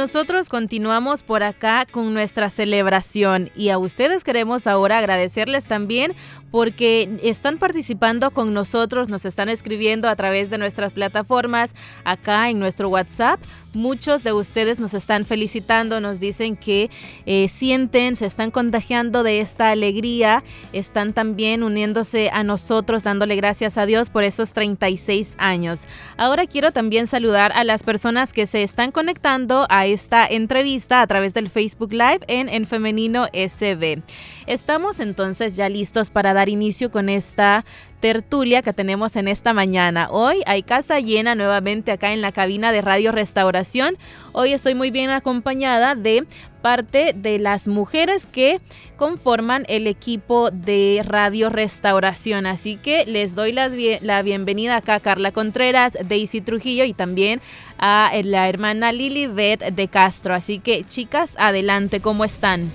Nosotros 0.00 0.48
continuamos 0.48 1.22
por 1.22 1.42
acá 1.42 1.84
con 1.84 2.14
nuestra 2.14 2.48
celebración 2.48 3.50
y 3.54 3.68
a 3.68 3.76
ustedes 3.76 4.24
queremos 4.24 4.66
ahora 4.66 4.96
agradecerles 4.96 5.66
también 5.66 6.14
porque 6.50 7.20
están 7.22 7.58
participando 7.58 8.30
con 8.30 8.54
nosotros, 8.54 9.08
nos 9.08 9.24
están 9.24 9.48
escribiendo 9.48 10.08
a 10.08 10.16
través 10.16 10.50
de 10.50 10.58
nuestras 10.58 10.92
plataformas, 10.92 11.74
acá 12.04 12.48
en 12.48 12.58
nuestro 12.58 12.88
WhatsApp. 12.88 13.40
Muchos 13.72 14.24
de 14.24 14.32
ustedes 14.32 14.80
nos 14.80 14.94
están 14.94 15.24
felicitando, 15.24 16.00
nos 16.00 16.18
dicen 16.18 16.56
que 16.56 16.90
eh, 17.24 17.46
sienten, 17.46 18.16
se 18.16 18.26
están 18.26 18.50
contagiando 18.50 19.22
de 19.22 19.38
esta 19.38 19.70
alegría, 19.70 20.42
están 20.72 21.12
también 21.12 21.62
uniéndose 21.62 22.30
a 22.32 22.42
nosotros, 22.42 23.04
dándole 23.04 23.36
gracias 23.36 23.78
a 23.78 23.86
Dios 23.86 24.10
por 24.10 24.24
esos 24.24 24.54
36 24.54 25.36
años. 25.38 25.84
Ahora 26.16 26.48
quiero 26.48 26.72
también 26.72 27.06
saludar 27.06 27.52
a 27.54 27.62
las 27.62 27.84
personas 27.84 28.32
que 28.32 28.48
se 28.48 28.64
están 28.64 28.90
conectando 28.90 29.66
a 29.70 29.86
esta 29.92 30.26
entrevista 30.26 31.02
a 31.02 31.06
través 31.06 31.34
del 31.34 31.48
Facebook 31.48 31.92
Live 31.92 32.20
en 32.28 32.48
En 32.48 32.66
Femenino 32.66 33.26
SB. 33.32 34.02
Estamos 34.46 35.00
entonces 35.00 35.56
ya 35.56 35.68
listos 35.68 36.10
para 36.10 36.34
dar 36.34 36.48
inicio 36.48 36.90
con 36.90 37.08
esta 37.08 37.64
tertulia 38.00 38.62
que 38.62 38.72
tenemos 38.72 39.14
en 39.16 39.28
esta 39.28 39.52
mañana. 39.52 40.08
Hoy 40.10 40.42
hay 40.46 40.62
casa 40.62 41.00
llena 41.00 41.34
nuevamente 41.34 41.92
acá 41.92 42.12
en 42.12 42.22
la 42.22 42.32
cabina 42.32 42.72
de 42.72 42.80
Radio 42.80 43.12
Restauración. 43.12 43.96
Hoy 44.32 44.52
estoy 44.52 44.74
muy 44.74 44.90
bien 44.90 45.10
acompañada 45.10 45.94
de 45.94 46.24
parte 46.62 47.14
de 47.14 47.38
las 47.38 47.68
mujeres 47.68 48.26
que 48.26 48.60
conforman 48.96 49.64
el 49.68 49.86
equipo 49.86 50.50
de 50.50 51.02
Radio 51.04 51.50
Restauración. 51.50 52.46
Así 52.46 52.76
que 52.76 53.04
les 53.06 53.34
doy 53.34 53.52
la, 53.52 53.70
la 54.00 54.22
bienvenida 54.22 54.76
acá 54.76 54.94
a 54.94 55.00
Carla 55.00 55.32
Contreras, 55.32 55.96
Daisy 56.06 56.40
Trujillo 56.40 56.84
y 56.84 56.94
también 56.94 57.40
a 57.78 58.12
la 58.24 58.48
hermana 58.48 58.92
Lili 58.92 59.26
Beth 59.26 59.60
de 59.60 59.88
Castro. 59.88 60.34
Así 60.34 60.58
que 60.58 60.84
chicas, 60.84 61.34
adelante, 61.38 62.00
¿cómo 62.00 62.24
están? 62.24 62.70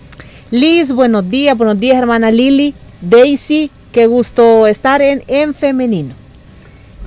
Liz, 0.51 0.91
buenos 0.91 1.27
días, 1.29 1.57
buenos 1.57 1.79
días 1.79 1.97
hermana 1.97 2.29
Lili, 2.29 2.75
Daisy, 3.01 3.71
qué 3.95 4.07
gusto 4.07 4.67
estar 4.67 5.01
en, 5.01 5.23
en 5.27 5.53
femenino. 5.53 6.15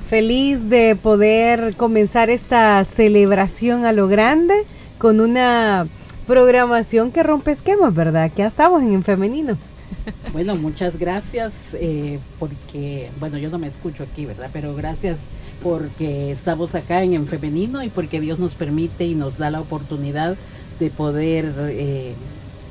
Feliz 0.08 0.70
de 0.70 0.96
poder 0.96 1.74
comenzar 1.76 2.30
esta 2.30 2.82
celebración 2.84 3.84
a 3.84 3.92
lo 3.92 4.08
grande 4.08 4.54
con 4.96 5.20
una 5.20 5.86
programación 6.26 7.12
que 7.12 7.22
rompe 7.22 7.50
esquemas, 7.50 7.94
¿verdad? 7.94 8.30
Que 8.30 8.38
ya 8.38 8.46
estamos 8.46 8.82
en, 8.82 8.94
en 8.94 9.04
femenino. 9.04 9.58
Bueno, 10.32 10.56
muchas 10.56 10.98
gracias 10.98 11.52
eh, 11.74 12.18
porque, 12.38 13.10
bueno, 13.20 13.36
yo 13.36 13.50
no 13.50 13.58
me 13.58 13.66
escucho 13.66 14.04
aquí, 14.04 14.24
¿verdad? 14.24 14.48
Pero 14.50 14.74
gracias 14.74 15.18
porque 15.62 16.32
estamos 16.32 16.74
acá 16.74 17.02
en, 17.02 17.12
en 17.12 17.26
femenino 17.26 17.82
y 17.82 17.90
porque 17.90 18.18
Dios 18.18 18.38
nos 18.38 18.54
permite 18.54 19.04
y 19.04 19.14
nos 19.14 19.36
da 19.36 19.50
la 19.50 19.60
oportunidad 19.60 20.36
de 20.80 20.88
poder 20.88 21.52
eh, 21.68 22.14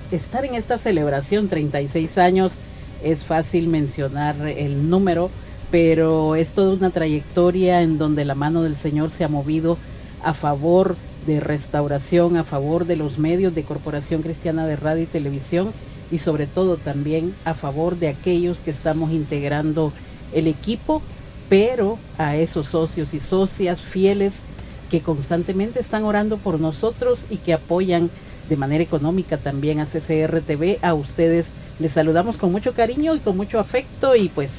estar 0.09 0.43
en 0.43 0.55
esta 0.55 0.79
celebración, 0.79 1.49
36 1.49 2.17
años, 2.17 2.51
es 3.03 3.25
fácil 3.25 3.67
mencionar 3.67 4.35
el 4.47 4.89
número, 4.89 5.29
pero 5.71 6.35
es 6.35 6.49
toda 6.49 6.73
una 6.73 6.89
trayectoria 6.89 7.81
en 7.81 7.97
donde 7.97 8.25
la 8.25 8.35
mano 8.35 8.63
del 8.63 8.77
Señor 8.77 9.11
se 9.11 9.23
ha 9.23 9.27
movido 9.27 9.77
a 10.23 10.33
favor 10.33 10.95
de 11.25 11.39
restauración, 11.39 12.37
a 12.37 12.43
favor 12.43 12.85
de 12.85 12.95
los 12.95 13.17
medios 13.17 13.53
de 13.53 13.63
Corporación 13.63 14.21
Cristiana 14.21 14.65
de 14.65 14.77
Radio 14.77 15.03
y 15.03 15.07
Televisión 15.07 15.71
y 16.09 16.19
sobre 16.19 16.47
todo 16.47 16.77
también 16.77 17.35
a 17.43 17.53
favor 17.53 17.97
de 17.97 18.07
aquellos 18.07 18.59
que 18.59 18.71
estamos 18.71 19.11
integrando 19.11 19.91
el 20.33 20.47
equipo, 20.47 21.01
pero 21.49 21.97
a 22.17 22.35
esos 22.37 22.67
socios 22.67 23.13
y 23.13 23.19
socias 23.19 23.81
fieles 23.81 24.33
que 24.89 25.01
constantemente 25.01 25.81
están 25.81 26.05
orando 26.05 26.37
por 26.37 26.59
nosotros 26.59 27.25
y 27.29 27.37
que 27.37 27.53
apoyan 27.53 28.09
de 28.47 28.55
manera 28.55 28.83
económica 28.83 29.37
también 29.37 29.79
a 29.81 29.85
CCR 29.85 30.41
TV. 30.41 30.79
A 30.81 30.93
ustedes 30.93 31.47
les 31.79 31.91
saludamos 31.91 32.37
con 32.37 32.51
mucho 32.51 32.73
cariño 32.73 33.15
y 33.15 33.19
con 33.19 33.37
mucho 33.37 33.59
afecto 33.59 34.15
y 34.15 34.29
pues 34.29 34.49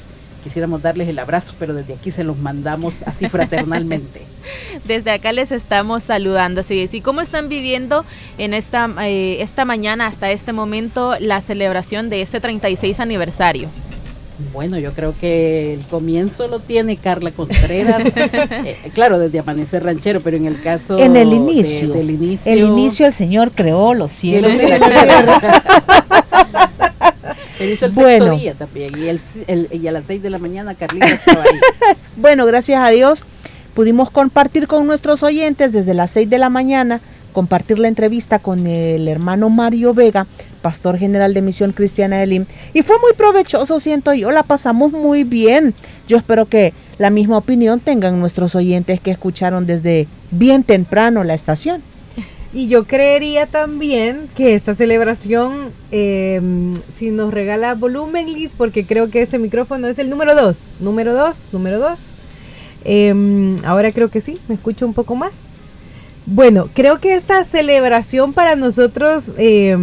quisiéramos 0.43 0.81
darles 0.81 1.07
el 1.09 1.19
abrazo, 1.19 1.53
pero 1.59 1.73
desde 1.73 1.93
aquí 1.93 2.11
se 2.11 2.23
los 2.23 2.37
mandamos 2.37 2.93
así 3.05 3.27
fraternalmente. 3.27 4.21
desde 4.85 5.11
acá 5.11 5.31
les 5.31 5.51
estamos 5.51 6.03
saludando. 6.03 6.61
Así 6.61 6.87
¿Y 6.91 7.01
cómo 7.01 7.21
están 7.21 7.49
viviendo 7.49 8.05
en 8.37 8.53
esta, 8.53 8.89
eh, 9.01 9.41
esta 9.41 9.65
mañana 9.65 10.07
hasta 10.07 10.31
este 10.31 10.53
momento 10.53 11.15
la 11.19 11.41
celebración 11.41 12.09
de 12.09 12.21
este 12.21 12.39
36 12.39 12.99
aniversario? 12.99 13.69
Bueno, 14.53 14.79
yo 14.79 14.93
creo 14.93 15.13
que 15.19 15.73
el 15.73 15.81
comienzo 15.87 16.47
lo 16.47 16.61
tiene 16.61 16.95
Carla 16.95 17.31
Contreras, 17.31 18.01
eh, 18.15 18.77
claro, 18.93 19.19
desde 19.19 19.39
Amanecer 19.39 19.83
Ranchero, 19.83 20.21
pero 20.21 20.37
en 20.37 20.45
el 20.45 20.61
caso 20.61 20.97
en 20.97 21.17
el 21.17 21.33
inicio, 21.33 21.89
de, 21.89 21.97
del 21.97 22.11
inicio, 22.11 22.49
el 22.49 22.59
inicio 22.59 23.05
el 23.05 23.11
Señor 23.11 23.51
creó 23.51 23.93
los 23.93 24.13
cielos 24.13 24.53
y 24.53 24.65
la 24.65 24.79
tierra. 24.79 25.63
el 27.59 27.91
bueno, 27.91 28.35
día 28.37 28.53
también 28.53 28.89
y, 28.97 29.07
el, 29.07 29.21
el, 29.47 29.67
y 29.71 29.87
a 29.87 29.91
las 29.91 30.05
seis 30.07 30.21
de 30.21 30.29
la 30.29 30.37
mañana 30.37 30.75
Carlita 30.75 31.07
estaba 31.07 31.43
ahí. 31.43 31.59
bueno, 32.17 32.45
gracias 32.45 32.81
a 32.81 32.89
Dios 32.89 33.25
pudimos 33.73 34.09
compartir 34.09 34.67
con 34.67 34.87
nuestros 34.87 35.23
oyentes 35.23 35.71
desde 35.73 35.93
las 35.93 36.11
seis 36.11 36.29
de 36.29 36.37
la 36.37 36.49
mañana 36.49 37.01
compartir 37.31 37.79
la 37.79 37.87
entrevista 37.87 38.39
con 38.39 38.67
el 38.67 39.07
hermano 39.07 39.49
Mario 39.49 39.93
Vega, 39.93 40.27
pastor 40.61 40.97
general 40.97 41.33
de 41.33 41.41
Misión 41.41 41.71
Cristiana 41.71 42.17
de 42.17 42.27
Lim. 42.27 42.45
Y 42.73 42.81
fue 42.81 42.97
muy 42.99 43.13
provechoso, 43.13 43.79
siento 43.79 44.13
yo, 44.13 44.31
la 44.31 44.43
pasamos 44.43 44.91
muy 44.91 45.23
bien. 45.23 45.73
Yo 46.07 46.17
espero 46.17 46.45
que 46.47 46.73
la 46.97 47.09
misma 47.09 47.37
opinión 47.37 47.79
tengan 47.79 48.19
nuestros 48.19 48.55
oyentes 48.55 48.99
que 48.99 49.11
escucharon 49.11 49.65
desde 49.65 50.07
bien 50.31 50.63
temprano 50.63 51.23
la 51.23 51.33
estación. 51.33 51.81
Y 52.51 52.67
yo 52.67 52.85
creería 52.85 53.45
también 53.45 54.27
que 54.35 54.55
esta 54.55 54.73
celebración, 54.73 55.71
eh, 55.91 56.41
si 56.93 57.11
nos 57.11 57.31
regala 57.31 57.75
volumen, 57.75 58.33
Liz, 58.33 58.53
porque 58.57 58.85
creo 58.85 59.11
que 59.11 59.21
este 59.21 59.37
micrófono 59.37 59.87
es 59.87 59.99
el 59.99 60.09
número 60.09 60.33
dos, 60.33 60.71
número 60.79 61.13
dos, 61.13 61.49
número 61.51 61.77
dos. 61.77 62.15
Eh, 62.85 63.55
ahora 63.63 63.91
creo 63.91 64.09
que 64.09 64.19
sí, 64.19 64.39
me 64.47 64.55
escucho 64.55 64.87
un 64.87 64.95
poco 64.95 65.15
más. 65.15 65.43
Bueno, 66.25 66.69
creo 66.73 66.99
que 66.99 67.15
esta 67.15 67.43
celebración 67.43 68.33
para 68.33 68.55
nosotros 68.55 69.31
eh, 69.37 69.77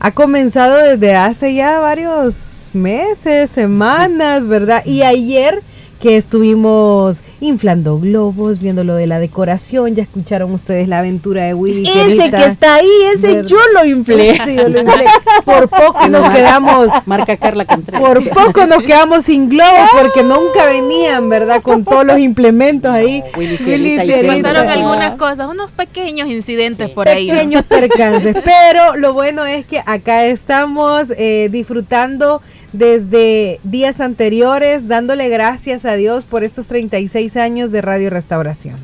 ha 0.00 0.10
comenzado 0.10 0.76
desde 0.76 1.14
hace 1.14 1.54
ya 1.54 1.78
varios 1.78 2.70
meses, 2.72 3.50
semanas, 3.50 4.48
¿verdad? 4.48 4.84
Y 4.84 5.02
ayer 5.02 5.62
que 6.04 6.18
estuvimos 6.18 7.24
inflando 7.40 7.98
globos, 7.98 8.58
viendo 8.58 8.84
lo 8.84 8.94
de 8.94 9.06
la 9.06 9.18
decoración, 9.18 9.94
ya 9.94 10.02
escucharon 10.02 10.52
ustedes 10.52 10.86
la 10.86 10.98
aventura 10.98 11.44
de 11.44 11.54
Willy. 11.54 11.88
Ese 11.88 12.30
que 12.30 12.44
está 12.44 12.74
ahí, 12.74 12.90
ese 13.14 13.42
yo 13.46 13.56
lo 13.72 13.86
inflé. 13.86 14.38
yo 14.54 14.68
lo 14.68 14.82
inflé. 14.82 15.06
Por 15.46 15.66
poco 15.66 16.06
nos 16.10 16.28
quedamos, 16.28 16.90
marca 17.06 17.38
Carla 17.38 17.64
Contreras. 17.64 18.02
Por 18.02 18.28
poco 18.28 18.66
nos 18.66 18.82
quedamos 18.82 19.24
sin 19.24 19.48
globos 19.48 19.88
porque 19.98 20.22
nunca 20.22 20.66
venían, 20.66 21.30
¿verdad? 21.30 21.62
Con 21.62 21.86
todos 21.86 22.04
los 22.04 22.18
implementos 22.18 22.90
ahí. 22.92 23.20
No, 23.20 23.38
Willy, 23.38 23.56
Willy 23.64 23.96
Fielita, 23.96 24.26
Pasaron 24.26 24.68
algunas 24.68 25.14
cosas, 25.14 25.48
unos 25.50 25.70
pequeños 25.70 26.28
incidentes 26.28 26.88
sí. 26.88 26.94
por 26.94 27.08
ahí. 27.08 27.30
Pequeños 27.30 27.62
¿no? 27.62 27.78
percances, 27.78 28.36
pero 28.44 28.96
lo 28.96 29.14
bueno 29.14 29.46
es 29.46 29.64
que 29.64 29.80
acá 29.86 30.26
estamos 30.26 31.10
eh, 31.16 31.48
disfrutando 31.50 32.42
desde 32.74 33.60
días 33.62 34.00
anteriores, 34.00 34.88
dándole 34.88 35.28
gracias 35.28 35.84
a 35.84 35.94
Dios 35.94 36.24
por 36.24 36.42
estos 36.42 36.66
36 36.66 37.36
años 37.36 37.70
de 37.70 37.80
Radio 37.80 38.10
Restauración. 38.10 38.78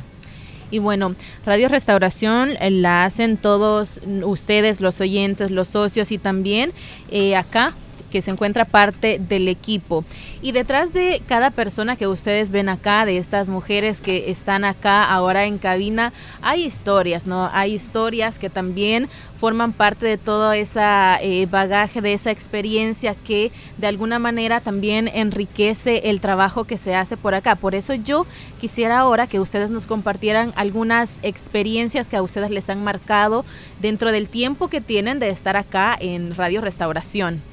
Y 0.71 0.79
bueno, 0.79 1.13
Radio 1.45 1.67
Restauración 1.67 2.51
la 2.61 3.03
hacen 3.03 3.35
todos 3.35 3.99
ustedes, 4.23 4.79
los 4.79 5.01
oyentes, 5.01 5.51
los 5.51 5.67
socios 5.67 6.13
y 6.13 6.17
también 6.17 6.71
eh, 7.11 7.35
acá 7.35 7.75
que 8.11 8.21
se 8.21 8.29
encuentra 8.31 8.65
parte 8.65 9.19
del 9.19 9.47
equipo. 9.47 10.05
Y 10.41 10.51
detrás 10.51 10.93
de 10.93 11.21
cada 11.27 11.49
persona 11.49 11.95
que 11.95 12.07
ustedes 12.07 12.51
ven 12.51 12.69
acá, 12.69 13.05
de 13.05 13.17
estas 13.17 13.49
mujeres 13.49 14.01
que 14.01 14.29
están 14.29 14.63
acá 14.63 15.03
ahora 15.03 15.45
en 15.45 15.57
cabina, 15.57 16.13
hay 16.41 16.65
historias, 16.65 17.25
¿no? 17.25 17.49
Hay 17.53 17.73
historias 17.73 18.37
que 18.37 18.49
también 18.49 19.09
forman 19.37 19.73
parte 19.73 20.05
de 20.05 20.17
todo 20.17 20.53
ese 20.53 20.81
eh, 21.21 21.47
bagaje, 21.49 22.01
de 22.01 22.13
esa 22.13 22.29
experiencia 22.29 23.15
que 23.15 23.51
de 23.77 23.87
alguna 23.87 24.19
manera 24.19 24.59
también 24.59 25.07
enriquece 25.07 26.09
el 26.09 26.21
trabajo 26.21 26.65
que 26.65 26.77
se 26.77 26.93
hace 26.93 27.17
por 27.17 27.33
acá. 27.33 27.55
Por 27.55 27.73
eso 27.73 27.95
yo 27.95 28.27
quisiera 28.59 28.99
ahora 28.99 29.25
que 29.25 29.39
ustedes 29.39 29.71
nos 29.71 29.87
compartieran 29.87 30.53
algunas 30.55 31.17
experiencias 31.23 32.07
que 32.07 32.17
a 32.17 32.21
ustedes 32.21 32.51
les 32.51 32.69
han 32.69 32.83
marcado 32.83 33.43
dentro 33.81 34.11
del 34.11 34.27
tiempo 34.27 34.67
que 34.67 34.81
tienen 34.81 35.19
de 35.19 35.29
estar 35.29 35.57
acá 35.57 35.97
en 35.99 36.35
Radio 36.35 36.61
Restauración. 36.61 37.50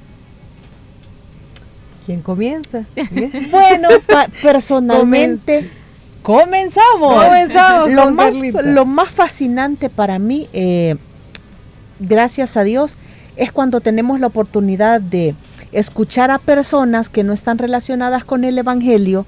¿Quién 2.08 2.22
comienza? 2.22 2.86
bueno, 3.50 3.88
personalmente 4.42 5.70
Comenzamos. 6.22 7.24
Comenzamos. 7.24 7.90
Lo, 7.94 8.10
más, 8.10 8.32
lo 8.64 8.86
más 8.86 9.10
fascinante 9.10 9.90
para 9.90 10.18
mí, 10.18 10.48
eh, 10.54 10.96
gracias 12.00 12.56
a 12.56 12.64
Dios, 12.64 12.96
es 13.36 13.52
cuando 13.52 13.82
tenemos 13.82 14.20
la 14.20 14.28
oportunidad 14.28 15.02
de 15.02 15.34
escuchar 15.70 16.30
a 16.30 16.38
personas 16.38 17.10
que 17.10 17.24
no 17.24 17.34
están 17.34 17.58
relacionadas 17.58 18.24
con 18.24 18.44
el 18.44 18.56
Evangelio 18.56 19.26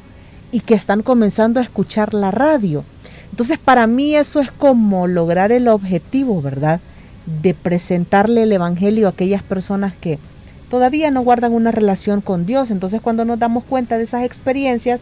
y 0.50 0.60
que 0.60 0.72
están 0.72 1.02
comenzando 1.02 1.60
a 1.60 1.62
escuchar 1.62 2.14
la 2.14 2.30
radio. 2.30 2.82
Entonces, 3.30 3.58
para 3.58 3.86
mí 3.86 4.16
eso 4.16 4.40
es 4.40 4.50
como 4.50 5.06
lograr 5.06 5.52
el 5.52 5.68
objetivo, 5.68 6.40
¿verdad? 6.40 6.80
De 7.42 7.52
presentarle 7.52 8.44
el 8.44 8.52
Evangelio 8.52 9.06
a 9.06 9.10
aquellas 9.10 9.42
personas 9.42 9.92
que 10.00 10.18
todavía 10.70 11.10
no 11.10 11.20
guardan 11.20 11.52
una 11.52 11.72
relación 11.72 12.22
con 12.22 12.46
Dios. 12.46 12.70
Entonces, 12.70 13.02
cuando 13.02 13.26
nos 13.26 13.38
damos 13.38 13.64
cuenta 13.64 13.98
de 13.98 14.04
esas 14.04 14.24
experiencias, 14.24 15.00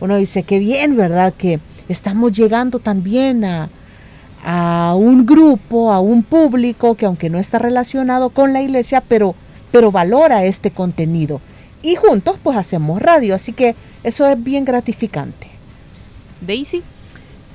uno 0.00 0.16
dice, 0.16 0.44
qué 0.44 0.60
bien, 0.60 0.96
¿verdad? 0.96 1.34
Que 1.36 1.58
estamos 1.88 2.32
llegando 2.32 2.78
también 2.78 3.44
a, 3.44 3.70
a 4.44 4.94
un 4.94 5.26
grupo, 5.26 5.90
a 5.90 6.00
un 6.00 6.22
público 6.22 6.94
que 6.94 7.06
aunque 7.06 7.30
no 7.30 7.38
está 7.38 7.58
relacionado 7.58 8.30
con 8.30 8.52
la 8.52 8.62
iglesia, 8.62 9.00
pero, 9.00 9.34
pero 9.72 9.90
valora 9.90 10.44
este 10.44 10.70
contenido. 10.70 11.40
Y 11.82 11.96
juntos 11.96 12.36
pues 12.42 12.56
hacemos 12.56 13.00
radio, 13.00 13.34
así 13.34 13.52
que 13.52 13.74
eso 14.04 14.28
es 14.28 14.42
bien 14.42 14.64
gratificante. 14.64 15.48
Daisy. 16.40 16.82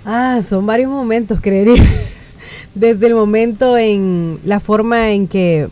Ah, 0.03 0.39
son 0.47 0.65
varios 0.65 0.89
momentos, 0.89 1.39
creería. 1.41 1.83
Desde 2.75 3.07
el 3.07 3.13
momento 3.13 3.77
en 3.77 4.39
la 4.43 4.59
forma 4.59 5.11
en 5.11 5.27
que 5.27 5.69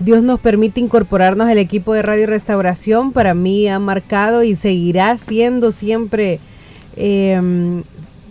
Dios 0.00 0.22
nos 0.22 0.38
permite 0.38 0.80
incorporarnos 0.80 1.48
al 1.48 1.58
equipo 1.58 1.92
de 1.92 2.02
Radio 2.02 2.26
Restauración, 2.26 3.12
para 3.12 3.34
mí 3.34 3.68
ha 3.68 3.78
marcado 3.78 4.44
y 4.44 4.54
seguirá 4.54 5.18
siendo 5.18 5.72
siempre 5.72 6.38
eh, 6.96 7.82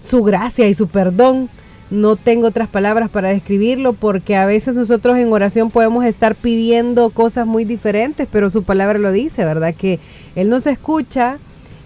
su 0.01 0.23
gracia 0.23 0.67
y 0.67 0.73
su 0.73 0.87
perdón. 0.87 1.49
No 1.89 2.17
tengo 2.17 2.47
otras 2.47 2.67
palabras 2.67 3.09
para 3.09 3.29
describirlo 3.29 3.93
porque 3.93 4.35
a 4.35 4.45
veces 4.45 4.75
nosotros 4.75 5.17
en 5.17 5.31
oración 5.31 5.71
podemos 5.71 6.03
estar 6.03 6.35
pidiendo 6.35 7.09
cosas 7.11 7.47
muy 7.47 7.63
diferentes, 7.63 8.27
pero 8.29 8.49
su 8.49 8.63
palabra 8.63 8.99
lo 8.99 9.11
dice, 9.11 9.45
¿verdad? 9.45 9.73
Que 9.73 9.99
Él 10.35 10.49
nos 10.49 10.67
escucha 10.67 11.37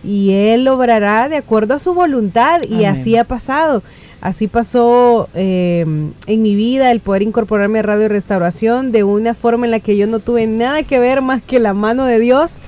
y 0.03 0.31
Él 0.31 0.68
obrará 0.68 1.30
de 1.30 1.38
acuerdo 1.38 1.75
a 1.75 1.80
su 1.80 1.94
voluntad 1.94 2.62
y 2.63 2.86
Amén. 2.86 2.88
así 2.88 3.18
ha 3.18 3.24
pasado. 3.24 3.83
Así 4.21 4.48
pasó 4.48 5.30
eh, 5.33 5.83
en 6.27 6.42
mi 6.44 6.56
vida 6.56 6.92
el 6.92 7.00
poder 7.00 7.24
incorporarme 7.24 7.80
a 7.80 7.81
Radio 7.81 8.07
Restauración 8.07 8.92
de 8.92 9.03
una 9.03 9.33
forma 9.33 9.65
en 9.65 9.71
la 9.71 9.80
que 9.80 9.98
yo 9.98 10.06
no 10.06 10.19
tuve 10.19 10.45
nada 10.45 10.83
que 10.83 11.00
ver 11.00 11.21
más 11.24 11.42
que 11.42 11.59
la 11.59 11.74
mano 11.74 12.06
de 12.06 12.19
Dios 12.19 12.59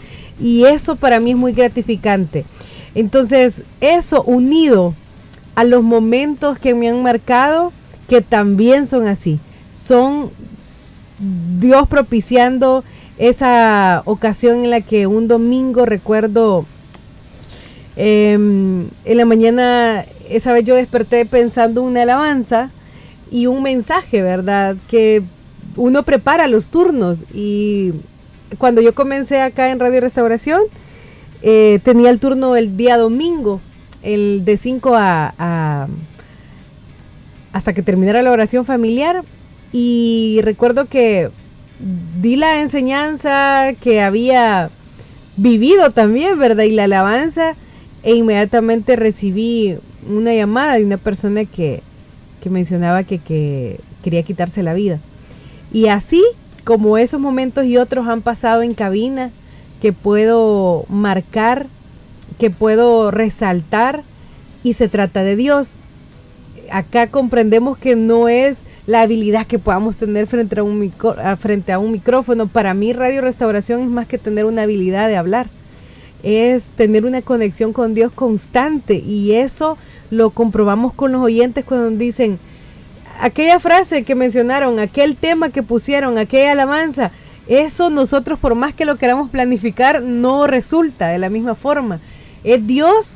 y 0.41 0.65
eso 0.65 0.95
para 0.95 1.19
mí 1.19 1.31
es 1.31 1.37
muy 1.37 1.53
gratificante. 1.53 2.45
Entonces, 2.95 3.63
eso 3.81 4.23
unido 4.23 4.95
a 5.55 5.63
los 5.63 5.83
momentos 5.83 6.57
que 6.57 6.73
me 6.73 6.89
han 6.89 7.03
marcado, 7.03 7.71
que 8.09 8.21
también 8.21 8.87
son 8.87 9.07
así, 9.07 9.39
son 9.71 10.31
Dios 11.59 11.87
propiciando 11.87 12.83
esa 13.17 14.01
ocasión 14.05 14.63
en 14.63 14.69
la 14.71 14.81
que 14.81 15.05
un 15.05 15.27
domingo 15.27 15.85
recuerdo 15.85 16.65
em, 17.95 18.87
en 19.05 19.17
la 19.17 19.25
mañana, 19.25 20.05
esa 20.29 20.53
vez 20.53 20.65
yo 20.65 20.75
desperté 20.75 21.25
pensando 21.25 21.81
una 21.83 22.03
alabanza 22.03 22.69
y 23.31 23.47
un 23.47 23.63
mensaje, 23.63 24.21
¿verdad? 24.21 24.75
Que 24.89 25.21
uno 25.75 26.03
prepara 26.03 26.47
los 26.47 26.69
turnos 26.69 27.25
y 27.33 27.93
cuando 28.57 28.81
yo 28.81 28.93
comencé 28.93 29.41
acá 29.41 29.71
en 29.71 29.79
Radio 29.79 30.01
Restauración, 30.01 30.61
eh, 31.41 31.79
tenía 31.83 32.09
el 32.09 32.19
turno 32.19 32.55
el 32.55 32.77
día 32.77 32.97
domingo, 32.97 33.59
el 34.03 34.43
de 34.45 34.57
5 34.57 34.95
a, 34.95 35.33
a- 35.37 35.87
hasta 37.51 37.73
que 37.73 37.81
terminara 37.81 38.21
la 38.21 38.31
oración 38.31 38.65
familiar 38.65 39.23
y 39.71 40.39
recuerdo 40.43 40.85
que 40.85 41.29
di 42.21 42.35
la 42.35 42.61
enseñanza 42.61 43.73
que 43.81 44.01
había 44.01 44.69
vivido 45.37 45.89
también, 45.91 46.37
¿verdad? 46.39 46.63
Y 46.63 46.71
la 46.71 46.83
alabanza 46.85 47.55
e 48.03 48.15
inmediatamente 48.15 48.95
recibí 48.95 49.77
una 50.07 50.33
llamada 50.33 50.75
de 50.75 50.85
una 50.85 50.97
persona 50.97 51.45
que, 51.45 51.81
que 52.41 52.49
mencionaba 52.49 53.03
que, 53.03 53.19
que 53.19 53.79
quería 54.03 54.23
quitarse 54.23 54.61
la 54.63 54.73
vida. 54.73 54.99
Y 55.71 55.87
así 55.87 56.23
como 56.63 56.97
esos 56.97 57.19
momentos 57.19 57.65
y 57.65 57.77
otros 57.77 58.07
han 58.07 58.21
pasado 58.21 58.61
en 58.61 58.73
cabina, 58.73 59.31
que 59.81 59.91
puedo 59.93 60.85
marcar, 60.89 61.67
que 62.39 62.49
puedo 62.49 63.11
resaltar, 63.11 64.03
y 64.63 64.73
se 64.73 64.87
trata 64.87 65.23
de 65.23 65.35
Dios. 65.35 65.77
Acá 66.71 67.07
comprendemos 67.07 67.77
que 67.77 67.95
no 67.95 68.29
es 68.29 68.59
la 68.87 69.01
habilidad 69.01 69.45
que 69.45 69.59
podamos 69.59 69.97
tener 69.97 70.27
frente 70.27 70.59
a 70.59 70.63
un, 70.63 70.79
micro- 70.79 71.37
frente 71.37 71.73
a 71.73 71.79
un 71.79 71.91
micrófono. 71.91 72.47
Para 72.47 72.73
mí 72.73 72.93
Radio 72.93 73.21
Restauración 73.21 73.81
es 73.81 73.89
más 73.89 74.07
que 74.07 74.17
tener 74.17 74.45
una 74.45 74.61
habilidad 74.63 75.09
de 75.09 75.17
hablar. 75.17 75.47
Es 76.23 76.63
tener 76.77 77.05
una 77.05 77.21
conexión 77.21 77.73
con 77.73 77.93
Dios 77.93 78.11
constante 78.11 78.95
y 78.95 79.33
eso 79.33 79.77
lo 80.09 80.29
comprobamos 80.29 80.93
con 80.93 81.11
los 81.11 81.21
oyentes 81.21 81.65
cuando 81.65 81.89
dicen 81.91 82.39
aquella 83.19 83.59
frase 83.59 84.03
que 84.03 84.15
mencionaron, 84.15 84.79
aquel 84.79 85.15
tema 85.15 85.49
que 85.49 85.63
pusieron, 85.63 86.17
aquella 86.17 86.53
alabanza, 86.53 87.11
eso 87.47 87.89
nosotros 87.89 88.39
por 88.39 88.55
más 88.55 88.73
que 88.73 88.85
lo 88.85 88.97
queramos 88.97 89.29
planificar 89.29 90.01
no 90.01 90.47
resulta 90.47 91.09
de 91.09 91.17
la 91.17 91.29
misma 91.29 91.55
forma. 91.55 91.99
Es 92.43 92.65
Dios 92.65 93.15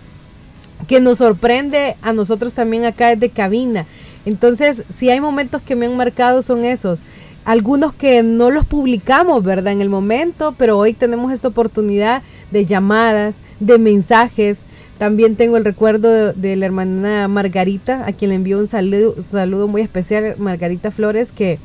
que 0.88 1.00
nos 1.00 1.19
sorprende 1.19 1.95
a 2.01 2.13
nosotros 2.13 2.54
también 2.54 2.86
acá 2.86 3.09
desde 3.09 3.30
cabina. 3.30 3.86
Entonces, 4.25 4.83
si 4.89 5.09
hay 5.09 5.21
momentos 5.21 5.62
que 5.62 5.75
me 5.75 5.86
han 5.86 5.95
marcado 5.95 6.42
son 6.42 6.65
esos. 6.65 7.01
Algunos 7.45 7.94
que 7.94 8.24
no 8.24 8.51
los 8.51 8.65
publicamos, 8.65 9.42
¿verdad? 9.42 9.71
En 9.71 9.81
el 9.81 9.89
momento, 9.89 10.54
pero 10.57 10.77
hoy 10.77 10.92
tenemos 10.92 11.31
esta 11.31 11.48
oportunidad 11.48 12.21
de 12.52 12.66
llamadas, 12.66 13.42
de 13.60 13.78
mensajes. 13.78 14.66
También 14.98 15.36
tengo 15.36 15.58
el 15.58 15.66
recuerdo 15.66 16.34
de, 16.34 16.56
la 16.56 16.66
hermana 16.66 17.28
Margarita, 17.28 18.06
a 18.08 18.14
quien 18.14 18.30
le 18.30 18.36
envío 18.36 18.58
un 18.58 18.68
saludo, 18.68 19.14
un 19.16 19.24
saludo 19.24 19.68
muy 19.68 19.82
especial, 19.82 20.36
Margarita 20.38 20.92
Flores, 20.92 21.32
que 21.32 21.60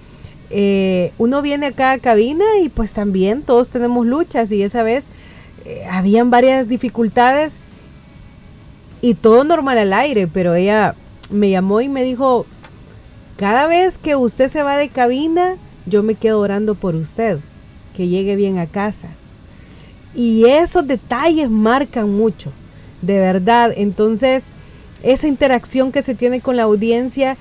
eh, 0.50 1.12
uno 1.18 1.40
viene 1.40 1.66
acá 1.66 1.92
a 1.92 1.98
cabina 1.98 2.44
y 2.62 2.68
pues 2.68 2.92
también 2.92 3.42
todos 3.42 3.70
tenemos 3.70 4.06
luchas 4.06 4.52
y 4.52 4.62
esa 4.62 4.82
vez 4.82 5.06
eh, 5.64 5.86
habían 5.90 6.30
varias 6.30 6.68
dificultades 6.68 7.58
y 9.00 9.14
todo 9.14 9.44
normal 9.44 9.78
al 9.78 9.94
aire, 9.94 10.26
pero 10.26 10.54
ella 10.54 10.94
me 11.30 11.48
llamó 11.50 11.80
y 11.80 11.88
me 11.88 12.04
dijo, 12.04 12.44
cada 13.36 13.66
vez 13.66 13.96
que 13.96 14.14
usted 14.14 14.48
se 14.48 14.62
va 14.62 14.76
de 14.76 14.90
cabina, 14.90 15.56
yo 15.86 16.02
me 16.02 16.14
quedo 16.14 16.38
orando 16.38 16.74
por 16.74 16.94
usted, 16.94 17.38
que 17.96 18.08
llegue 18.08 18.36
bien 18.36 18.58
a 18.58 18.66
casa. 18.66 19.08
Y 20.14 20.44
esos 20.44 20.86
detalles 20.86 21.50
marcan 21.50 22.10
mucho, 22.10 22.52
de 23.00 23.18
verdad. 23.18 23.72
Entonces, 23.74 24.50
esa 25.02 25.26
interacción 25.26 25.92
que 25.92 26.02
se 26.02 26.14
tiene 26.14 26.40
con 26.40 26.56
la 26.56 26.64
audiencia, 26.64 27.36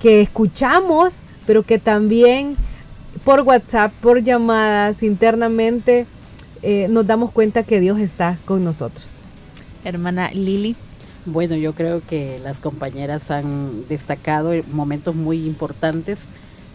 que 0.00 0.20
escuchamos, 0.22 1.22
pero 1.46 1.62
que 1.62 1.78
también 1.78 2.56
por 3.24 3.42
WhatsApp, 3.42 3.92
por 4.00 4.22
llamadas, 4.22 5.02
internamente, 5.02 6.06
eh, 6.62 6.88
nos 6.88 7.06
damos 7.06 7.30
cuenta 7.30 7.62
que 7.62 7.80
Dios 7.80 8.00
está 8.00 8.38
con 8.44 8.64
nosotros. 8.64 9.20
Hermana 9.84 10.30
Lili. 10.32 10.76
Bueno, 11.26 11.56
yo 11.56 11.74
creo 11.74 12.02
que 12.06 12.38
las 12.38 12.58
compañeras 12.58 13.30
han 13.30 13.86
destacado 13.88 14.52
momentos 14.72 15.14
muy 15.14 15.46
importantes 15.46 16.18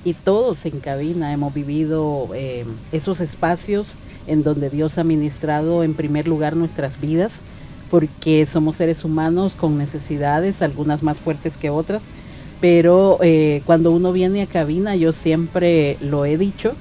y 0.03 0.13
todos 0.13 0.65
en 0.65 0.79
cabina 0.79 1.33
hemos 1.33 1.53
vivido 1.53 2.29
eh, 2.33 2.65
esos 2.91 3.19
espacios 3.19 3.93
en 4.27 4.43
donde 4.43 4.69
Dios 4.69 4.97
ha 4.97 5.03
ministrado 5.03 5.83
en 5.83 5.95
primer 5.95 6.27
lugar 6.27 6.55
nuestras 6.55 6.99
vidas, 6.99 7.41
porque 7.89 8.45
somos 8.45 8.77
seres 8.77 9.03
humanos 9.03 9.55
con 9.55 9.77
necesidades, 9.77 10.61
algunas 10.61 11.01
más 11.03 11.17
fuertes 11.19 11.57
que 11.57 11.69
otras, 11.69 12.03
pero 12.59 13.19
eh, 13.21 13.63
cuando 13.65 13.91
uno 13.91 14.11
viene 14.13 14.41
a 14.41 14.47
cabina, 14.47 14.95
yo 14.95 15.13
siempre 15.13 15.97
lo 16.01 16.25
he 16.25 16.37
dicho, 16.37 16.77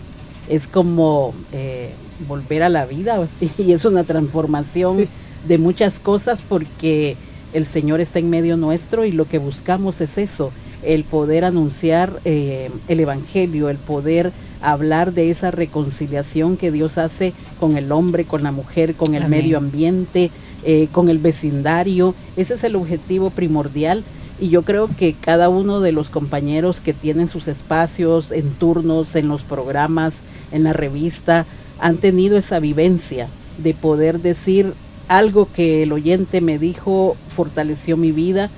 es 0.46 0.66
como 0.66 1.34
eh, 1.52 1.96
volver 2.18 2.62
a 2.62 2.68
la 2.68 2.86
vida 2.86 3.28
y 3.58 3.72
es 3.72 3.84
una 3.84 4.04
transformación 4.04 4.96
Sí. 4.96 5.08
de 5.42 5.58
muchas 5.58 5.98
cosas 6.00 6.40
porque 6.42 7.16
el 7.52 7.66
Señor 7.66 8.00
está 8.00 8.18
en 8.18 8.30
medio 8.30 8.56
nuestro 8.56 9.04
y 9.04 9.12
lo 9.12 9.28
que 9.28 9.38
buscamos 9.38 10.00
es 10.00 10.18
eso, 10.18 10.54
el 10.82 11.04
poder 11.04 11.44
anunciar 11.44 12.20
eh, 12.24 12.70
el 12.88 13.00
Evangelio, 13.00 13.68
el 13.68 13.78
poder 13.78 14.32
hablar 14.60 15.12
de 15.12 15.30
esa 15.30 15.50
reconciliación 15.50 16.56
que 16.56 16.72
Dios 16.72 16.98
hace 16.98 17.32
con 17.60 17.76
el 17.76 17.92
hombre, 17.92 18.24
con 18.24 18.42
la 18.42 18.52
mujer, 18.52 18.94
con 18.94 19.14
el 19.14 19.24
Amén. 19.24 19.42
medio 19.42 19.58
ambiente, 19.58 20.30
eh, 20.64 20.88
con 20.90 21.08
el 21.08 21.18
vecindario. 21.18 22.14
Ese 22.36 22.54
es 22.54 22.64
el 22.64 22.76
objetivo 22.76 23.30
primordial 23.30 24.04
y 24.40 24.48
yo 24.48 24.62
creo 24.62 24.88
que 24.88 25.14
cada 25.14 25.48
uno 25.48 25.80
de 25.80 25.92
los 25.92 26.10
compañeros 26.10 26.80
que 26.80 26.92
tienen 26.92 27.28
sus 27.28 27.48
espacios 27.48 28.30
en 28.30 28.50
turnos, 28.50 29.14
en 29.16 29.28
los 29.28 29.42
programas, 29.42 30.14
en 30.52 30.64
la 30.64 30.72
revista, 30.72 31.46
han 31.80 31.98
tenido 31.98 32.36
esa 32.36 32.58
vivencia 32.58 33.28
de 33.58 33.74
poder 33.74 34.20
decir, 34.20 34.74
algo 35.08 35.48
que 35.52 35.82
el 35.82 35.92
oyente 35.92 36.40
me 36.40 36.58
dijo 36.58 37.16
fortaleció 37.34 37.96
mi 37.96 38.12
vida 38.12 38.50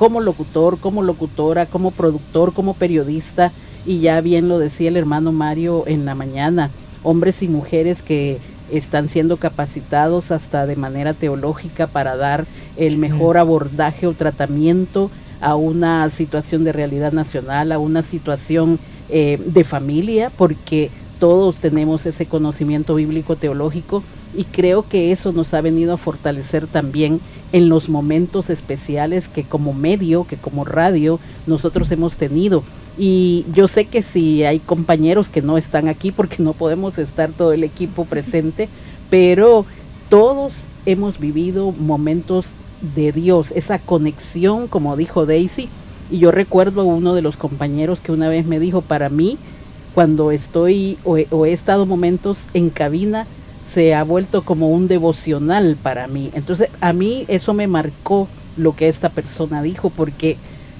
como 0.00 0.22
locutor, 0.22 0.78
como 0.78 1.02
locutora, 1.02 1.66
como 1.66 1.90
productor, 1.90 2.54
como 2.54 2.72
periodista, 2.72 3.52
y 3.84 4.00
ya 4.00 4.22
bien 4.22 4.48
lo 4.48 4.58
decía 4.58 4.88
el 4.88 4.96
hermano 4.96 5.30
Mario 5.30 5.84
en 5.86 6.06
la 6.06 6.14
mañana, 6.14 6.70
hombres 7.02 7.42
y 7.42 7.48
mujeres 7.48 8.02
que 8.02 8.38
están 8.72 9.10
siendo 9.10 9.36
capacitados 9.36 10.30
hasta 10.30 10.64
de 10.64 10.74
manera 10.74 11.12
teológica 11.12 11.86
para 11.86 12.16
dar 12.16 12.46
el 12.78 12.96
mejor 12.96 13.36
abordaje 13.36 14.06
o 14.06 14.14
tratamiento 14.14 15.10
a 15.42 15.54
una 15.54 16.08
situación 16.08 16.64
de 16.64 16.72
realidad 16.72 17.12
nacional, 17.12 17.70
a 17.70 17.78
una 17.78 18.02
situación 18.02 18.78
eh, 19.10 19.38
de 19.44 19.64
familia, 19.64 20.32
porque 20.34 20.90
todos 21.18 21.58
tenemos 21.58 22.06
ese 22.06 22.24
conocimiento 22.24 22.94
bíblico 22.94 23.36
teológico 23.36 24.02
y 24.36 24.44
creo 24.44 24.88
que 24.88 25.12
eso 25.12 25.32
nos 25.32 25.52
ha 25.54 25.60
venido 25.60 25.94
a 25.94 25.98
fortalecer 25.98 26.66
también 26.66 27.20
en 27.52 27.68
los 27.68 27.88
momentos 27.88 28.50
especiales 28.50 29.28
que 29.28 29.44
como 29.44 29.72
medio, 29.72 30.26
que 30.26 30.36
como 30.36 30.64
radio 30.64 31.18
nosotros 31.46 31.90
hemos 31.90 32.14
tenido. 32.14 32.62
Y 32.98 33.44
yo 33.52 33.66
sé 33.68 33.86
que 33.86 34.02
si 34.02 34.44
hay 34.44 34.58
compañeros 34.58 35.28
que 35.28 35.42
no 35.42 35.58
están 35.58 35.88
aquí 35.88 36.12
porque 36.12 36.42
no 36.42 36.52
podemos 36.52 36.98
estar 36.98 37.30
todo 37.30 37.52
el 37.52 37.64
equipo 37.64 38.04
presente, 38.04 38.68
pero 39.08 39.64
todos 40.08 40.52
hemos 40.86 41.18
vivido 41.18 41.72
momentos 41.72 42.46
de 42.94 43.12
Dios, 43.12 43.48
esa 43.54 43.78
conexión, 43.78 44.68
como 44.68 44.96
dijo 44.96 45.26
Daisy. 45.26 45.68
Y 46.10 46.18
yo 46.18 46.32
recuerdo 46.32 46.82
a 46.82 46.84
uno 46.84 47.14
de 47.14 47.22
los 47.22 47.36
compañeros 47.36 48.00
que 48.00 48.12
una 48.12 48.28
vez 48.28 48.46
me 48.46 48.58
dijo, 48.58 48.80
para 48.80 49.08
mí, 49.08 49.38
cuando 49.94 50.30
estoy 50.32 50.98
o 51.04 51.16
he, 51.16 51.52
estado 51.52 51.86
momentos 51.86 52.38
en 52.54 52.70
cabina, 52.70 53.26
se 53.72 53.94
ha 53.94 54.02
vuelto 54.04 54.42
como 54.42 54.68
un 54.68 54.88
devocional 54.88 55.76
para 55.80 56.06
mí. 56.08 56.30
Entonces, 56.34 56.68
a 56.80 56.92
mí 56.92 57.24
eso 57.28 57.54
me 57.54 57.66
marcó 57.66 58.28
lo 58.56 58.74
que 58.74 58.88
esta 58.88 59.10
persona 59.10 59.62
dijo, 59.62 59.90
porque 59.90 60.36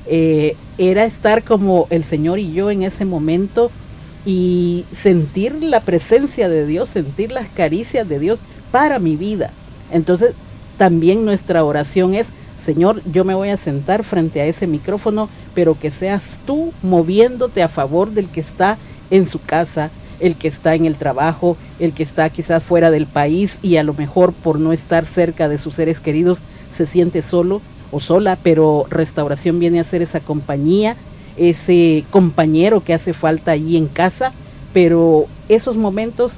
eh, 0.06 0.56
era 0.78 1.04
estar 1.04 1.44
como 1.44 1.86
el 1.90 2.04
Señor 2.04 2.38
y 2.38 2.52
yo 2.52 2.70
en 2.70 2.82
ese 2.82 3.04
momento 3.04 3.70
y 4.26 4.84
sentir 4.92 5.54
la 5.62 5.80
presencia 5.80 6.48
de 6.48 6.66
Dios, 6.66 6.88
sentir 6.88 7.32
las 7.32 7.48
caricias 7.48 8.08
de 8.08 8.18
Dios 8.18 8.38
para 8.72 8.98
mi 8.98 9.16
vida. 9.16 9.52
Entonces, 9.92 10.34
también 10.76 11.24
nuestra 11.24 11.64
oración 11.64 12.14
es, 12.14 12.26
Señor, 12.64 13.02
yo 13.10 13.24
me 13.24 13.34
voy 13.34 13.50
a 13.50 13.56
sentar 13.56 14.04
frente 14.04 14.40
a 14.40 14.46
ese 14.46 14.66
micrófono, 14.66 15.28
pero 15.54 15.78
que 15.78 15.90
seas 15.90 16.22
tú 16.46 16.72
moviéndote 16.82 17.62
a 17.62 17.68
favor 17.68 18.10
del 18.10 18.28
que 18.28 18.40
está 18.40 18.78
en 19.10 19.28
su 19.28 19.40
casa, 19.40 19.90
el 20.20 20.36
que 20.36 20.48
está 20.48 20.74
en 20.74 20.84
el 20.84 20.96
trabajo, 20.96 21.56
el 21.78 21.92
que 21.92 22.02
está 22.02 22.28
quizás 22.30 22.62
fuera 22.62 22.90
del 22.90 23.06
país 23.06 23.58
y 23.62 23.76
a 23.76 23.82
lo 23.82 23.94
mejor 23.94 24.32
por 24.32 24.58
no 24.60 24.72
estar 24.72 25.06
cerca 25.06 25.48
de 25.48 25.58
sus 25.58 25.74
seres 25.74 26.00
queridos 26.00 26.38
se 26.76 26.86
siente 26.86 27.22
solo 27.22 27.60
o 27.90 28.00
sola, 28.00 28.38
pero 28.42 28.86
restauración 28.88 29.58
viene 29.58 29.80
a 29.80 29.84
ser 29.84 30.02
esa 30.02 30.20
compañía, 30.20 30.96
ese 31.36 32.04
compañero 32.10 32.84
que 32.84 32.94
hace 32.94 33.12
falta 33.12 33.50
allí 33.52 33.76
en 33.76 33.88
casa, 33.88 34.32
pero 34.72 35.26
esos 35.48 35.76
momentos 35.76 36.32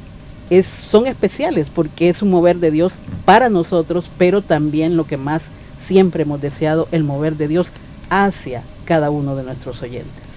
son 0.90 1.06
especiales 1.06 1.68
porque 1.74 2.08
es 2.08 2.22
un 2.22 2.30
mover 2.30 2.58
de 2.58 2.70
Dios 2.70 2.92
para 3.24 3.48
nosotros, 3.48 4.10
pero 4.18 4.42
también 4.42 4.96
lo 4.96 5.06
que 5.06 5.16
más 5.16 5.42
siempre 5.82 6.22
hemos 6.22 6.40
deseado, 6.40 6.88
el 6.92 7.04
mover 7.04 7.36
de 7.36 7.48
Dios 7.48 7.68
hacia 8.10 8.62
cada 8.84 9.10
uno 9.10 9.36
de 9.36 9.44
nuestros 9.44 9.82
oyentes 9.82 10.31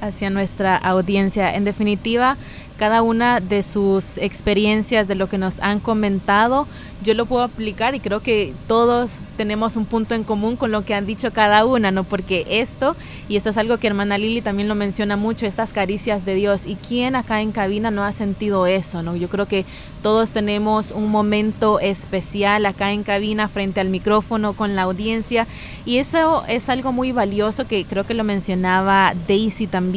hacia 0.00 0.30
nuestra 0.30 0.76
audiencia. 0.76 1.54
En 1.54 1.64
definitiva, 1.64 2.36
cada 2.80 3.02
una 3.02 3.40
de 3.40 3.62
sus 3.62 4.16
experiencias, 4.16 5.06
de 5.06 5.14
lo 5.14 5.28
que 5.28 5.36
nos 5.36 5.60
han 5.60 5.80
comentado, 5.80 6.66
yo 7.02 7.12
lo 7.12 7.26
puedo 7.26 7.42
aplicar 7.42 7.94
y 7.94 8.00
creo 8.00 8.20
que 8.20 8.54
todos 8.68 9.18
tenemos 9.36 9.76
un 9.76 9.84
punto 9.84 10.14
en 10.14 10.24
común 10.24 10.56
con 10.56 10.70
lo 10.70 10.84
que 10.84 10.94
han 10.94 11.04
dicho 11.04 11.30
cada 11.30 11.66
una, 11.66 11.90
¿no? 11.90 12.04
Porque 12.04 12.46
esto, 12.48 12.96
y 13.28 13.36
esto 13.36 13.50
es 13.50 13.58
algo 13.58 13.76
que 13.76 13.86
hermana 13.86 14.16
Lili 14.16 14.40
también 14.40 14.68
lo 14.68 14.74
menciona 14.74 15.16
mucho, 15.16 15.44
estas 15.44 15.74
caricias 15.74 16.24
de 16.24 16.34
Dios. 16.34 16.66
¿Y 16.66 16.76
quién 16.76 17.16
acá 17.16 17.42
en 17.42 17.52
cabina 17.52 17.90
no 17.90 18.02
ha 18.02 18.12
sentido 18.12 18.66
eso, 18.66 19.02
¿no? 19.02 19.14
Yo 19.14 19.28
creo 19.28 19.46
que 19.46 19.66
todos 20.02 20.32
tenemos 20.32 20.90
un 20.90 21.10
momento 21.10 21.80
especial 21.80 22.64
acá 22.64 22.92
en 22.92 23.02
cabina 23.02 23.48
frente 23.48 23.80
al 23.80 23.90
micrófono 23.90 24.54
con 24.54 24.74
la 24.74 24.82
audiencia 24.82 25.46
y 25.84 25.98
eso 25.98 26.44
es 26.48 26.70
algo 26.70 26.92
muy 26.92 27.12
valioso 27.12 27.66
que 27.66 27.84
creo 27.84 28.04
que 28.04 28.14
lo 28.14 28.24
mencionaba 28.24 29.12
Daisy 29.28 29.66
también 29.66 29.89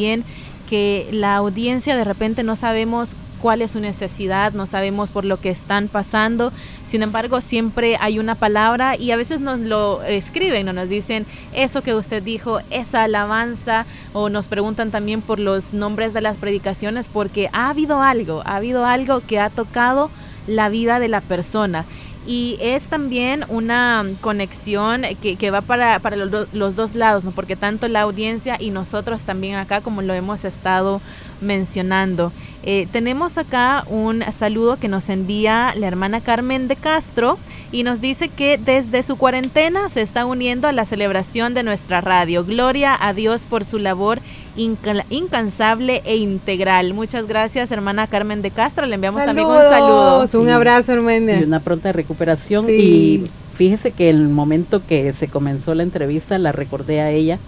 que 0.70 1.08
la 1.12 1.36
audiencia 1.36 1.96
de 1.96 2.04
repente 2.04 2.44
no 2.44 2.56
sabemos 2.56 3.16
cuál 3.44 3.62
es 3.62 3.72
su 3.72 3.82
necesidad, 3.82 4.54
no 4.54 4.66
sabemos 4.66 5.10
por 5.10 5.26
lo 5.26 5.38
que 5.38 5.50
están 5.50 5.90
pasando. 5.90 6.54
Sin 6.86 7.04
embargo, 7.04 7.42
siempre 7.42 7.98
hay 8.00 8.18
una 8.18 8.36
palabra 8.36 8.96
y 8.96 9.12
a 9.12 9.18
veces 9.18 9.42
nos 9.42 9.60
lo 9.60 10.02
escriben, 10.04 10.70
o 10.70 10.74
nos 10.74 10.88
dicen 10.88 11.26
eso 11.54 11.82
que 11.82 11.94
usted 11.94 12.24
dijo, 12.24 12.62
esa 12.70 13.04
alabanza, 13.04 13.86
o 14.14 14.30
nos 14.30 14.48
preguntan 14.48 14.92
también 14.92 15.22
por 15.22 15.40
los 15.40 15.74
nombres 15.74 16.14
de 16.14 16.22
las 16.22 16.38
predicaciones, 16.38 17.08
porque 17.12 17.50
ha 17.52 17.70
habido 17.70 18.02
algo, 18.02 18.44
ha 18.46 18.56
habido 18.56 18.86
algo 18.86 19.20
que 19.20 19.42
ha 19.42 19.50
tocado 19.50 20.10
la 20.48 20.70
vida 20.70 21.00
de 21.00 21.10
la 21.10 21.20
persona 21.20 21.84
y 22.26 22.58
es 22.62 22.86
también 22.86 23.46
una 23.50 24.06
conexión 24.22 25.04
que, 25.22 25.36
que 25.36 25.52
va 25.52 25.62
para, 25.62 26.00
para 26.00 26.16
los, 26.16 26.76
dos 26.76 26.96
lados, 26.96 27.26
¿no? 27.26 27.32
porque 27.32 27.56
tanto 27.56 27.88
la 27.88 28.02
audiencia 28.02 28.58
y 28.60 28.72
nosotros 28.72 29.26
también 29.26 29.56
acá, 29.56 29.82
como 29.82 30.02
lo 30.02 30.14
hemos 30.14 30.46
estado 30.46 31.02
mencionando. 31.44 32.32
Eh, 32.66 32.88
tenemos 32.94 33.38
acá 33.38 33.84
un 33.90 34.24
saludo 34.32 34.78
que 34.78 34.88
nos 34.88 35.10
envía 35.10 35.74
la 35.76 35.86
hermana 35.86 36.22
Carmen 36.22 36.70
de 36.70 36.78
Castro 36.78 37.38
y 37.74 37.84
nos 37.84 38.00
dice 38.00 38.30
que 38.30 38.58
desde 38.58 39.04
su 39.04 39.18
cuarentena 39.18 39.90
se 39.90 40.02
está 40.02 40.26
uniendo 40.26 40.70
a 40.70 40.72
la 40.72 40.86
celebración 40.86 41.54
de 41.54 41.64
nuestra 41.64 42.00
radio. 42.00 42.46
Gloria 42.46 42.96
a 42.98 43.14
Dios 43.14 43.46
por 43.46 43.66
su 43.66 43.80
labor 43.80 44.20
incansable 44.56 46.04
e 46.06 46.16
integral. 46.16 46.94
Muchas 46.94 47.28
gracias, 47.28 47.70
hermana 47.72 48.08
Carmen 48.08 48.42
de 48.42 48.52
Castro. 48.52 48.86
Le 48.86 48.96
enviamos 48.96 49.26
también 49.26 49.48
un 49.48 49.58
saludo. 49.58 50.30
Un 50.34 50.50
abrazo, 50.50 50.94
hermana. 50.94 51.42
Y 51.42 51.44
una 51.44 51.60
pronta 51.60 51.92
recuperación. 51.92 52.68
Y 52.70 53.30
fíjese 53.58 53.92
que 53.92 54.10
el 54.10 54.30
momento 54.30 54.82
que 54.88 55.12
se 55.12 55.28
comenzó 55.28 55.76
la 55.76 55.84
entrevista 55.84 56.38
la 56.38 56.54
recordé 56.54 57.02
a 57.02 57.12
ella, 57.12 57.40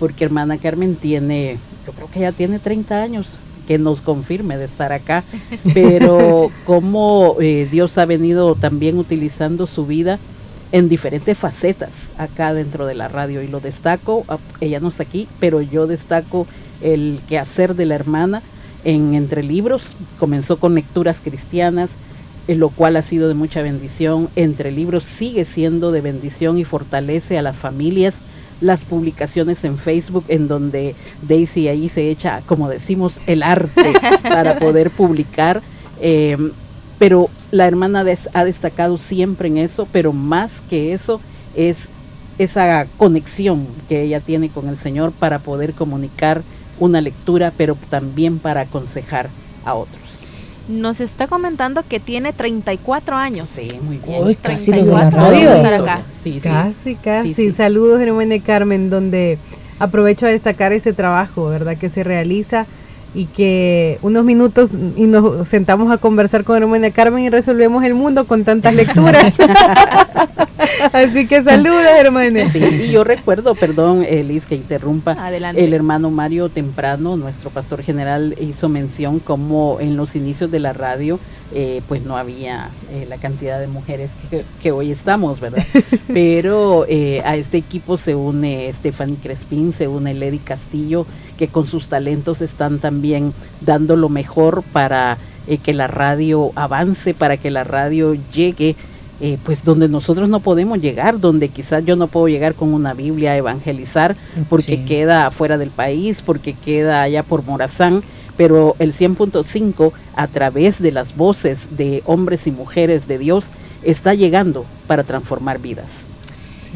porque 0.00 0.24
hermana 0.24 0.58
Carmen 0.58 0.96
tiene, 0.96 1.58
yo 1.86 1.92
creo 1.92 2.10
que 2.10 2.20
ya 2.20 2.32
tiene 2.32 2.58
30 2.58 3.00
años 3.00 3.28
que 3.66 3.78
nos 3.78 4.00
confirme 4.00 4.56
de 4.56 4.66
estar 4.66 4.92
acá, 4.92 5.24
pero 5.72 6.50
cómo 6.66 7.36
eh, 7.40 7.68
Dios 7.70 7.96
ha 7.98 8.04
venido 8.04 8.54
también 8.54 8.98
utilizando 8.98 9.66
su 9.66 9.86
vida 9.86 10.18
en 10.72 10.88
diferentes 10.88 11.38
facetas 11.38 11.90
acá 12.18 12.52
dentro 12.52 12.86
de 12.86 12.94
la 12.94 13.08
radio. 13.08 13.42
Y 13.42 13.48
lo 13.48 13.60
destaco, 13.60 14.24
ah, 14.28 14.38
ella 14.60 14.80
no 14.80 14.88
está 14.88 15.04
aquí, 15.04 15.28
pero 15.40 15.60
yo 15.60 15.86
destaco 15.86 16.46
el 16.82 17.20
quehacer 17.28 17.74
de 17.74 17.86
la 17.86 17.94
hermana 17.94 18.42
en 18.84 19.14
Entre 19.14 19.42
Libros, 19.42 19.82
comenzó 20.18 20.58
con 20.58 20.74
lecturas 20.74 21.16
cristianas, 21.22 21.90
en 22.46 22.60
lo 22.60 22.68
cual 22.68 22.96
ha 22.96 23.02
sido 23.02 23.28
de 23.28 23.34
mucha 23.34 23.62
bendición, 23.62 24.28
Entre 24.36 24.70
Libros 24.70 25.04
sigue 25.04 25.44
siendo 25.44 25.92
de 25.92 26.02
bendición 26.02 26.58
y 26.58 26.64
fortalece 26.64 27.38
a 27.38 27.42
las 27.42 27.56
familias, 27.56 28.16
las 28.64 28.80
publicaciones 28.80 29.62
en 29.64 29.76
Facebook 29.76 30.24
en 30.28 30.48
donde 30.48 30.94
Daisy 31.22 31.68
ahí 31.68 31.88
se 31.90 32.10
echa, 32.10 32.40
como 32.46 32.68
decimos, 32.68 33.18
el 33.26 33.42
arte 33.42 33.92
para 34.22 34.58
poder 34.58 34.90
publicar. 34.90 35.62
Eh, 36.00 36.36
pero 36.98 37.28
la 37.50 37.66
hermana 37.66 38.04
ha 38.32 38.44
destacado 38.44 38.96
siempre 38.98 39.48
en 39.48 39.58
eso, 39.58 39.86
pero 39.92 40.12
más 40.12 40.62
que 40.62 40.94
eso 40.94 41.20
es 41.54 41.88
esa 42.38 42.86
conexión 42.96 43.66
que 43.88 44.02
ella 44.02 44.20
tiene 44.20 44.48
con 44.48 44.68
el 44.68 44.78
Señor 44.78 45.12
para 45.12 45.40
poder 45.40 45.74
comunicar 45.74 46.42
una 46.80 47.00
lectura, 47.00 47.52
pero 47.56 47.76
también 47.90 48.38
para 48.38 48.62
aconsejar 48.62 49.28
a 49.64 49.74
otros. 49.74 50.03
Nos 50.68 51.00
está 51.00 51.26
comentando 51.26 51.82
que 51.86 52.00
tiene 52.00 52.32
34 52.32 53.16
años. 53.16 53.50
Sí, 53.50 53.68
muy 53.82 53.98
bien. 53.98 54.34
casi 54.40 54.70
34 54.70 55.20
años 55.20 55.52
estar 55.52 55.74
acá. 55.74 56.02
Sí, 56.22 56.40
casi, 56.42 56.94
casi. 56.96 57.52
Saludos, 57.52 58.00
hermana 58.00 58.38
Carmen, 58.40 58.88
donde 58.88 59.38
aprovecho 59.78 60.26
a 60.26 60.30
destacar 60.30 60.72
ese 60.72 60.92
trabajo, 60.92 61.48
¿verdad? 61.48 61.76
Que 61.76 61.88
se 61.88 62.02
realiza 62.02 62.66
y 63.14 63.26
que 63.26 63.98
unos 64.02 64.24
minutos 64.24 64.78
y 64.96 65.02
nos 65.02 65.48
sentamos 65.48 65.90
a 65.92 65.98
conversar 65.98 66.44
con 66.44 66.56
hermana 66.56 66.90
Carmen 66.90 67.24
y 67.24 67.30
resolvemos 67.30 67.84
el 67.84 67.94
mundo 67.94 68.26
con 68.26 68.44
tantas 68.44 68.74
lecturas. 68.74 69.34
Así 70.92 71.26
que 71.26 71.42
saludos, 71.42 71.86
hermana. 71.98 72.48
Sí, 72.50 72.58
y 72.58 72.90
yo 72.90 73.04
recuerdo, 73.04 73.54
perdón, 73.54 74.04
Elis, 74.04 74.46
que 74.46 74.54
interrumpa, 74.54 75.12
Adelante. 75.12 75.64
el 75.64 75.72
hermano 75.72 76.10
Mario 76.10 76.48
Temprano, 76.48 77.16
nuestro 77.16 77.50
pastor 77.50 77.82
general, 77.82 78.34
hizo 78.40 78.68
mención 78.68 79.18
como 79.18 79.78
en 79.80 79.96
los 79.96 80.14
inicios 80.16 80.50
de 80.50 80.58
la 80.60 80.72
radio, 80.72 81.18
eh, 81.52 81.82
pues 81.88 82.04
no 82.04 82.16
había 82.16 82.70
eh, 82.90 83.06
la 83.08 83.18
cantidad 83.18 83.60
de 83.60 83.66
mujeres 83.66 84.10
que, 84.60 84.72
hoy 84.72 84.90
estamos, 84.90 85.40
¿verdad? 85.40 85.64
Pero 86.08 86.84
eh, 86.88 87.22
a 87.24 87.36
este 87.36 87.58
equipo 87.58 87.96
se 87.96 88.14
une 88.14 88.72
Stephanie 88.72 89.18
Crespín, 89.22 89.72
se 89.72 89.86
une 89.86 90.14
Lady 90.14 90.38
Castillo, 90.38 91.06
que 91.36 91.48
con 91.48 91.66
sus 91.66 91.88
talentos 91.88 92.40
están 92.40 92.78
también 92.78 93.32
dando 93.60 93.96
lo 93.96 94.08
mejor 94.08 94.62
para 94.72 95.18
que 95.62 95.74
la 95.74 95.88
radio 95.88 96.52
avance, 96.54 97.12
para 97.12 97.36
que 97.36 97.50
la 97.50 97.64
radio 97.64 98.16
llegue 98.32 98.76
eh, 99.20 99.38
pues 99.44 99.62
donde 99.62 99.88
nosotros 99.88 100.28
no 100.28 100.40
podemos 100.40 100.80
llegar, 100.80 101.20
donde 101.20 101.48
quizás 101.48 101.84
yo 101.84 101.94
no 101.94 102.08
puedo 102.08 102.26
llegar 102.26 102.54
con 102.54 102.74
una 102.74 102.94
Biblia 102.94 103.32
a 103.32 103.36
evangelizar 103.36 104.16
porque 104.48 104.84
queda 104.84 105.30
fuera 105.30 105.56
del 105.56 105.70
país, 105.70 106.20
porque 106.20 106.52
queda 106.52 107.00
allá 107.00 107.22
por 107.22 107.44
Morazán, 107.44 108.02
pero 108.36 108.74
el 108.80 108.92
100.5 108.92 109.92
a 110.16 110.26
través 110.26 110.82
de 110.82 110.90
las 110.90 111.16
voces 111.16 111.76
de 111.76 112.02
hombres 112.06 112.48
y 112.48 112.50
mujeres 112.50 113.06
de 113.06 113.18
Dios 113.18 113.44
está 113.84 114.14
llegando 114.14 114.64
para 114.88 115.04
transformar 115.04 115.60
vidas. 115.60 116.03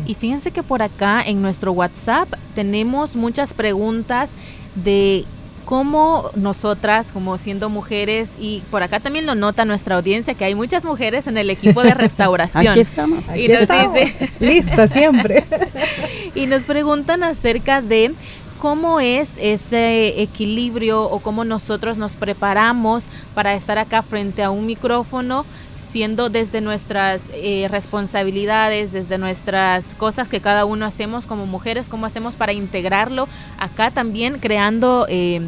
Y 0.06 0.14
fíjense 0.14 0.50
que 0.50 0.62
por 0.62 0.82
acá 0.82 1.22
en 1.24 1.42
nuestro 1.42 1.72
WhatsApp 1.72 2.28
tenemos 2.54 3.16
muchas 3.16 3.54
preguntas 3.54 4.32
de 4.74 5.24
cómo 5.64 6.30
nosotras, 6.34 7.12
como 7.12 7.36
siendo 7.36 7.68
mujeres, 7.68 8.36
y 8.40 8.62
por 8.70 8.82
acá 8.82 9.00
también 9.00 9.26
lo 9.26 9.34
nota 9.34 9.66
nuestra 9.66 9.96
audiencia, 9.96 10.32
que 10.32 10.46
hay 10.46 10.54
muchas 10.54 10.84
mujeres 10.86 11.26
en 11.26 11.36
el 11.36 11.50
equipo 11.50 11.82
de 11.82 11.92
restauración. 11.94 12.68
Aquí 12.68 12.80
estamos. 12.80 13.22
y 13.36 13.48
nos 13.48 13.68
dice, 13.68 14.32
lista 14.40 14.88
siempre. 14.88 15.44
y 16.34 16.46
nos 16.46 16.64
preguntan 16.64 17.22
acerca 17.22 17.82
de 17.82 18.14
¿Cómo 18.58 18.98
es 18.98 19.30
ese 19.40 20.20
equilibrio 20.20 21.04
o 21.04 21.20
cómo 21.20 21.44
nosotros 21.44 21.96
nos 21.96 22.16
preparamos 22.16 23.04
para 23.32 23.54
estar 23.54 23.78
acá 23.78 24.02
frente 24.02 24.42
a 24.42 24.50
un 24.50 24.66
micrófono, 24.66 25.46
siendo 25.78 26.28
desde 26.28 26.60
nuestras 26.60 27.30
eh, 27.32 27.66
responsabilidades, 27.70 28.92
desde 28.92 29.16
nuestras 29.16 29.94
cosas 29.94 30.28
que 30.28 30.40
cada 30.40 30.66
uno 30.66 30.84
hacemos 30.84 31.24
como 31.24 31.46
mujeres, 31.46 31.88
cómo 31.88 32.04
hacemos 32.04 32.36
para 32.36 32.52
integrarlo 32.52 33.28
acá 33.58 33.90
también 33.90 34.38
creando... 34.38 35.06
Eh, 35.08 35.40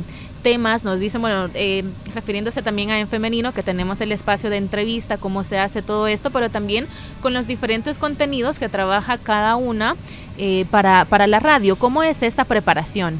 temas, 0.42 0.84
nos 0.84 1.00
dicen, 1.00 1.20
bueno, 1.20 1.48
eh, 1.54 1.84
refiriéndose 2.14 2.62
también 2.62 2.90
a 2.90 2.98
en 2.98 3.08
femenino, 3.08 3.52
que 3.52 3.62
tenemos 3.62 4.00
el 4.00 4.12
espacio 4.12 4.50
de 4.50 4.56
entrevista, 4.56 5.18
cómo 5.18 5.44
se 5.44 5.58
hace 5.58 5.82
todo 5.82 6.06
esto, 6.06 6.30
pero 6.30 6.50
también 6.50 6.86
con 7.20 7.32
los 7.32 7.46
diferentes 7.46 7.98
contenidos 7.98 8.58
que 8.58 8.68
trabaja 8.68 9.18
cada 9.18 9.56
una 9.56 9.96
eh, 10.38 10.64
para, 10.70 11.04
para, 11.04 11.26
la 11.26 11.38
radio. 11.38 11.76
¿Cómo 11.76 12.02
es 12.02 12.22
esa 12.22 12.44
preparación? 12.44 13.18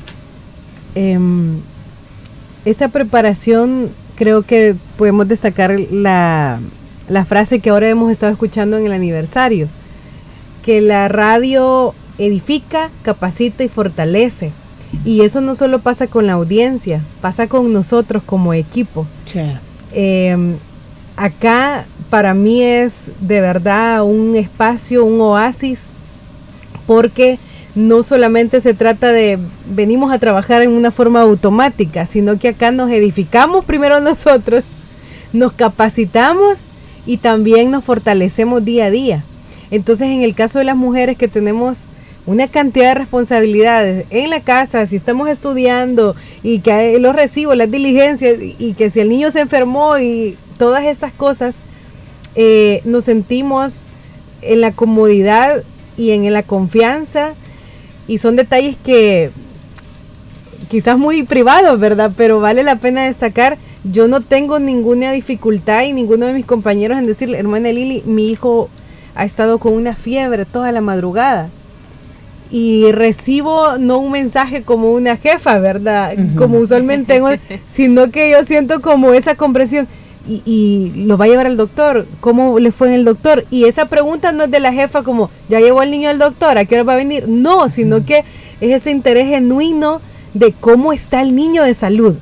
Em, 0.95 1.61
esa 2.65 2.89
preparación 2.89 3.91
creo 4.17 4.43
que 4.43 4.75
podemos 4.97 5.29
destacar 5.29 5.79
la, 5.91 6.61
la 7.11 7.25
frase 7.25 7.59
que 7.59 7.71
ahora 7.71 7.89
hemos 7.89 8.11
estado 8.11 8.33
escuchando 8.33 8.79
en 8.79 8.87
el 8.87 8.93
aniversario, 8.93 9.67
que 10.65 10.81
la 10.81 11.09
radio 11.09 11.93
edifica, 12.19 12.91
capacita 13.03 13.65
y 13.65 13.69
fortalece. 13.69 14.53
Y 15.05 15.23
eso 15.23 15.41
no 15.41 15.55
solo 15.55 15.81
pasa 15.81 16.07
con 16.07 16.27
la 16.27 16.35
audiencia, 16.35 17.03
pasa 17.21 17.49
con 17.49 17.73
nosotros 17.73 18.23
como 18.25 18.55
equipo. 18.55 19.07
Em, 19.93 20.57
acá 21.17 21.87
para 22.11 22.33
mí 22.33 22.63
es 22.63 23.07
de 23.21 23.41
verdad 23.41 24.05
un 24.05 24.37
espacio, 24.37 25.05
un 25.05 25.21
oasis 25.21 25.89
porque 26.87 27.39
no 27.75 28.03
solamente 28.03 28.61
se 28.61 28.75
trata 28.75 29.13
de 29.13 29.39
venimos 29.67 30.13
a 30.13 30.19
trabajar 30.19 30.63
en 30.63 30.73
una 30.73 30.91
forma 30.91 31.21
automática, 31.21 32.07
sino 32.07 32.39
que 32.39 32.49
acá 32.49 32.71
nos 32.71 32.91
edificamos 32.91 33.65
primero 33.65 34.01
nosotros, 34.01 34.65
nos 35.33 35.53
capacitamos 35.53 36.65
y 37.11 37.17
también 37.17 37.73
nos 37.73 37.83
fortalecemos 37.83 38.65
día 38.65 38.85
a 38.85 38.91
día. 38.93 39.25
Entonces, 39.73 40.11
en 40.11 40.23
el 40.23 40.37
caso 40.37 40.61
de 40.61 40.65
las 40.65 40.77
mujeres 40.77 41.19
que 41.19 41.27
tenemos 41.27 41.87
una 42.25 42.47
cantidad 42.47 42.91
de 42.91 43.01
responsabilidades 43.01 44.07
en 44.11 44.31
la 44.31 44.43
casa, 44.43 44.87
si 44.87 44.95
estamos 44.95 45.29
estudiando 45.29 46.15
y 46.45 46.61
que 46.61 47.01
los 47.01 47.17
recibo, 47.17 47.57
las 47.57 47.69
diligencias 47.69 48.37
y 48.41 48.75
que 48.75 48.91
si 48.91 49.01
el 49.01 49.09
niño 49.09 49.33
se 49.33 49.41
enfermó 49.41 49.99
y 49.99 50.39
todas 50.57 50.85
estas 50.85 51.13
cosas, 51.13 51.59
eh, 52.37 52.81
nos 52.85 53.07
sentimos 53.07 53.83
en 54.41 54.61
la 54.61 54.71
comodidad 54.71 55.65
y 55.97 56.13
en 56.13 56.33
la 56.33 56.45
confianza 56.45 57.35
y 58.07 58.19
son 58.19 58.37
detalles 58.37 58.77
que 58.85 59.33
quizás 60.69 60.97
muy 60.97 61.25
privados, 61.25 61.81
¿verdad? 61.81 62.13
Pero 62.17 62.39
vale 62.39 62.63
la 62.63 62.77
pena 62.77 63.07
destacar. 63.07 63.59
Yo 63.85 64.09
no 64.09 64.21
tengo 64.21 64.59
ninguna 64.59 65.13
dificultad 65.13 65.85
y 65.85 65.93
ninguno 65.93 66.27
de 66.27 66.35
mis 66.35 66.45
compañeros 66.45 66.99
en 66.99 67.07
decirle, 67.07 67.39
hermana 67.39 67.73
Lili, 67.73 68.03
mi 68.05 68.31
hijo 68.31 68.69
ha 69.15 69.25
estado 69.25 69.59
con 69.59 69.73
una 69.73 69.95
fiebre 69.95 70.45
toda 70.45 70.71
la 70.71 70.81
madrugada. 70.81 71.49
Y 72.51 72.91
recibo 72.93 73.79
no 73.79 73.99
un 73.99 74.11
mensaje 74.13 74.63
como 74.63 74.93
una 74.93 75.17
jefa, 75.17 75.59
¿verdad? 75.61 76.15
Como 76.37 76.59
usualmente 76.59 77.15
tengo, 77.15 77.29
sino 77.67 78.11
que 78.11 78.31
yo 78.31 78.45
siento 78.45 78.83
como 78.83 79.13
esa 79.13 79.37
compresión 79.37 79.89
y, 80.29 80.93
lo 81.07 81.17
va 81.17 81.25
a 81.25 81.29
llevar 81.29 81.47
al 81.47 81.57
doctor. 81.57 82.07
¿Cómo 82.21 82.59
le 82.59 82.73
fue 82.73 82.89
en 82.89 82.95
el 82.95 83.05
doctor? 83.05 83.47
Y 83.51 83.65
esa 83.65 83.87
pregunta 83.87 84.33
no 84.33 84.45
es 84.45 84.51
de 84.51 84.61
la 84.61 84.73
jefa 84.73 85.03
como, 85.03 85.31
ya 85.49 85.61
llevó 85.61 85.81
al 85.81 85.91
niño 85.91 86.11
al 86.11 86.19
doctor, 86.19 86.59
¿a 86.59 86.65
qué 86.65 86.75
hora 86.75 86.85
va 86.85 86.93
a 86.95 86.97
venir? 86.97 87.29
No, 87.29 87.69
sino 87.69 88.05
que 88.05 88.25
es 88.61 88.71
ese 88.73 88.91
interés 88.91 89.29
genuino 89.29 90.01
de 90.35 90.53
cómo 90.53 90.93
está 90.93 91.23
el 91.23 91.35
niño 91.35 91.63
de 91.63 91.75
salud. 91.75 92.17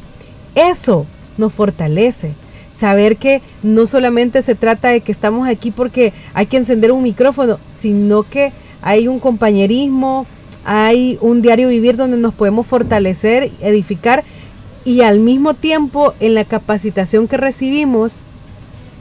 Eso 0.54 1.06
nos 1.38 1.52
fortalece. 1.52 2.34
Saber 2.70 3.16
que 3.16 3.40
no 3.62 3.86
solamente 3.86 4.42
se 4.42 4.54
trata 4.54 4.88
de 4.88 5.00
que 5.00 5.10
estamos 5.10 5.48
aquí 5.48 5.70
porque 5.70 6.12
hay 6.34 6.46
que 6.46 6.58
encender 6.58 6.92
un 6.92 7.02
micrófono, 7.02 7.58
sino 7.68 8.22
que 8.22 8.52
hay 8.82 9.08
un 9.08 9.18
compañerismo, 9.18 10.26
hay 10.64 11.18
un 11.20 11.42
diario 11.42 11.68
vivir 11.68 11.96
donde 11.96 12.18
nos 12.18 12.34
podemos 12.34 12.66
fortalecer, 12.66 13.50
edificar 13.60 14.22
y 14.84 15.00
al 15.00 15.18
mismo 15.18 15.54
tiempo 15.54 16.14
en 16.20 16.34
la 16.34 16.44
capacitación 16.44 17.26
que 17.28 17.36
recibimos, 17.36 18.16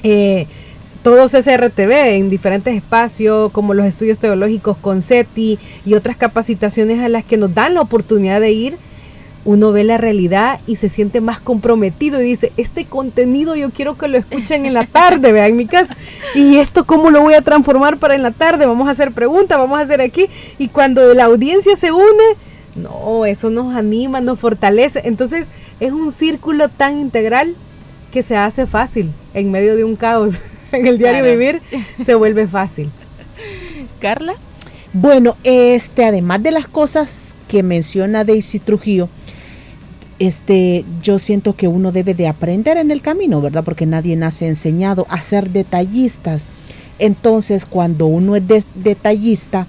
eh, 0.04 0.48
todos 1.04 1.32
SRTV 1.32 2.16
en 2.16 2.30
diferentes 2.30 2.76
espacios, 2.76 3.52
como 3.52 3.74
los 3.74 3.86
estudios 3.86 4.20
teológicos 4.20 4.76
con 4.78 5.02
SETI 5.02 5.58
y 5.86 5.94
otras 5.94 6.18
capacitaciones 6.18 7.00
a 7.00 7.08
las 7.08 7.24
que 7.24 7.38
nos 7.38 7.54
dan 7.54 7.76
la 7.76 7.82
oportunidad 7.82 8.42
de 8.42 8.52
ir, 8.52 8.78
uno 9.48 9.72
ve 9.72 9.86
la 9.86 9.98
realidad 9.98 10.60
y 10.68 10.76
se 10.76 10.90
siente 10.90 11.22
más 11.22 11.40
comprometido 11.40 12.22
y 12.22 12.26
dice, 12.26 12.52
este 12.58 12.84
contenido 12.84 13.56
yo 13.56 13.72
quiero 13.72 13.98
que 13.98 14.10
lo 14.10 14.18
escuchen 14.18 14.66
en 14.66 14.74
la 14.74 14.86
tarde, 14.86 15.32
vea, 15.32 15.48
en 15.48 15.56
mi 15.56 15.66
caso, 15.66 15.94
y 16.36 16.58
esto 16.58 16.86
cómo 16.86 17.12
lo 17.12 17.22
voy 17.22 17.34
a 17.34 17.42
transformar 17.42 17.98
para 17.98 18.16
en 18.16 18.24
la 18.24 18.32
tarde, 18.32 18.66
vamos 18.66 18.90
a 18.90 18.92
hacer 18.92 19.14
preguntas, 19.14 19.58
vamos 19.58 19.80
a 19.80 19.84
hacer 19.84 20.02
aquí, 20.02 20.28
y 20.58 20.68
cuando 20.68 21.14
la 21.14 21.24
audiencia 21.24 21.78
se 21.78 21.94
une, 21.94 22.36
no, 22.76 23.26
eso 23.26 23.50
nos 23.50 23.74
anima, 23.74 24.20
nos 24.20 24.38
fortalece, 24.38 25.04
entonces 25.06 25.48
es 25.80 25.94
un 25.94 26.12
círculo 26.12 26.68
tan 26.68 27.00
integral 27.00 27.56
que 28.12 28.24
se 28.24 28.36
hace 28.36 28.66
fácil 28.66 29.12
en 29.34 29.50
medio 29.50 29.78
de 29.78 29.86
un 29.86 29.96
caos. 29.96 30.34
En 30.74 30.86
el 30.86 30.98
diario 30.98 31.24
vivir 31.24 31.62
se 32.04 32.14
vuelve 32.14 32.46
fácil. 32.46 32.92
Carla. 34.02 34.34
Bueno, 34.92 35.38
este, 35.46 36.04
además 36.04 36.44
de 36.44 36.52
las 36.52 36.68
cosas 36.68 37.36
que 37.48 37.64
menciona 37.64 38.26
Daisy 38.26 38.60
Trujillo, 38.60 39.08
este, 40.20 40.86
yo 41.02 41.20
siento 41.20 41.56
que 41.56 41.68
uno 41.68 41.92
debe 41.92 42.14
de 42.14 42.28
aprender 42.28 42.78
en 42.78 42.92
el 42.92 43.02
camino, 43.02 43.42
¿verdad? 43.42 43.64
Porque 43.64 43.86
nadie 43.86 44.16
nace 44.16 44.48
enseñado 44.48 45.06
a 45.10 45.22
ser 45.22 45.50
detallistas. 45.50 46.46
Entonces, 47.00 47.66
cuando 47.66 48.08
uno 48.08 48.36
es 48.36 48.46
detallista, 48.76 49.68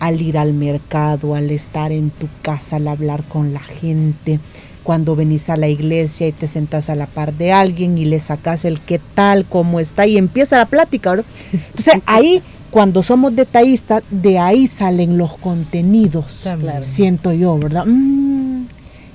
al 0.00 0.20
ir 0.20 0.36
al 0.36 0.52
mercado, 0.52 1.34
al 1.34 1.50
estar 1.50 1.92
en 1.92 2.10
tu 2.10 2.28
casa, 2.42 2.76
al 2.76 2.88
hablar 2.88 3.22
con 3.24 3.54
la 3.54 3.60
gente, 3.60 4.40
cuando 4.82 5.16
venís 5.16 5.48
a 5.48 5.56
la 5.56 5.68
iglesia 5.68 6.28
y 6.28 6.32
te 6.32 6.46
sentas 6.46 6.90
a 6.90 6.94
la 6.94 7.06
par 7.06 7.32
de 7.32 7.52
alguien 7.52 7.96
y 7.96 8.04
le 8.04 8.20
sacas 8.20 8.64
el 8.64 8.80
qué 8.80 9.00
tal, 9.14 9.46
cómo 9.46 9.80
está 9.80 10.06
y 10.06 10.18
empieza 10.18 10.58
la 10.58 10.66
plática. 10.66 11.10
¿verdad? 11.10 11.26
Entonces 11.52 11.94
ahí, 12.06 12.42
cuando 12.70 13.02
somos 13.02 13.34
detallistas, 13.34 14.02
de 14.10 14.38
ahí 14.38 14.68
salen 14.68 15.16
los 15.16 15.36
contenidos, 15.38 16.46
siento 16.80 17.32
yo, 17.32 17.56
¿verdad? 17.58 17.86
Mm, 17.86 18.66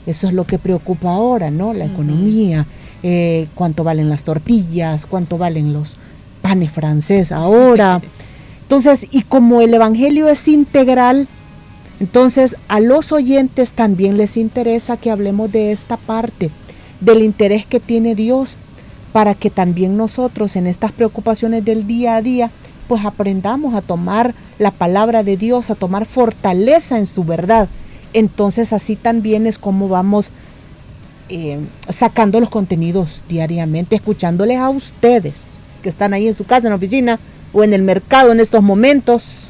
eso 0.09 0.27
es 0.27 0.33
lo 0.33 0.45
que 0.45 0.59
preocupa 0.59 1.13
ahora, 1.13 1.51
¿no? 1.51 1.73
La 1.73 1.85
economía, 1.85 2.65
eh, 3.03 3.47
cuánto 3.55 3.83
valen 3.83 4.09
las 4.09 4.23
tortillas, 4.23 5.05
cuánto 5.05 5.37
valen 5.37 5.73
los 5.73 5.95
panes 6.41 6.71
francés 6.71 7.31
ahora. 7.31 8.01
Entonces, 8.63 9.07
y 9.11 9.23
como 9.23 9.61
el 9.61 9.73
Evangelio 9.73 10.29
es 10.29 10.47
integral, 10.47 11.27
entonces, 11.99 12.55
a 12.69 12.79
los 12.79 13.11
oyentes 13.11 13.73
también 13.73 14.17
les 14.17 14.37
interesa 14.37 14.95
que 14.95 15.11
hablemos 15.11 15.51
de 15.51 15.71
esta 15.71 15.97
parte, 15.97 16.49
del 17.01 17.21
interés 17.21 17.65
que 17.65 17.79
tiene 17.79 18.15
Dios, 18.15 18.57
para 19.11 19.35
que 19.35 19.49
también 19.49 19.97
nosotros 19.97 20.55
en 20.55 20.67
estas 20.67 20.91
preocupaciones 20.91 21.65
del 21.65 21.87
día 21.87 22.15
a 22.15 22.21
día, 22.21 22.51
pues 22.87 23.03
aprendamos 23.03 23.75
a 23.75 23.81
tomar 23.81 24.33
la 24.59 24.71
palabra 24.71 25.23
de 25.23 25.35
Dios, 25.35 25.69
a 25.69 25.75
tomar 25.75 26.05
fortaleza 26.05 26.97
en 26.97 27.05
su 27.05 27.23
verdad. 27.23 27.67
Entonces, 28.13 28.73
así 28.73 28.95
también 28.95 29.47
es 29.47 29.57
como 29.57 29.87
vamos 29.87 30.31
eh, 31.29 31.59
sacando 31.89 32.39
los 32.39 32.49
contenidos 32.49 33.23
diariamente, 33.29 33.95
escuchándoles 33.95 34.57
a 34.57 34.69
ustedes 34.69 35.59
que 35.83 35.89
están 35.89 36.13
ahí 36.13 36.27
en 36.27 36.35
su 36.35 36.45
casa, 36.45 36.67
en 36.67 36.71
la 36.71 36.77
oficina 36.77 37.19
o 37.53 37.63
en 37.63 37.73
el 37.73 37.83
mercado 37.83 38.31
en 38.31 38.39
estos 38.39 38.63
momentos 38.63 39.48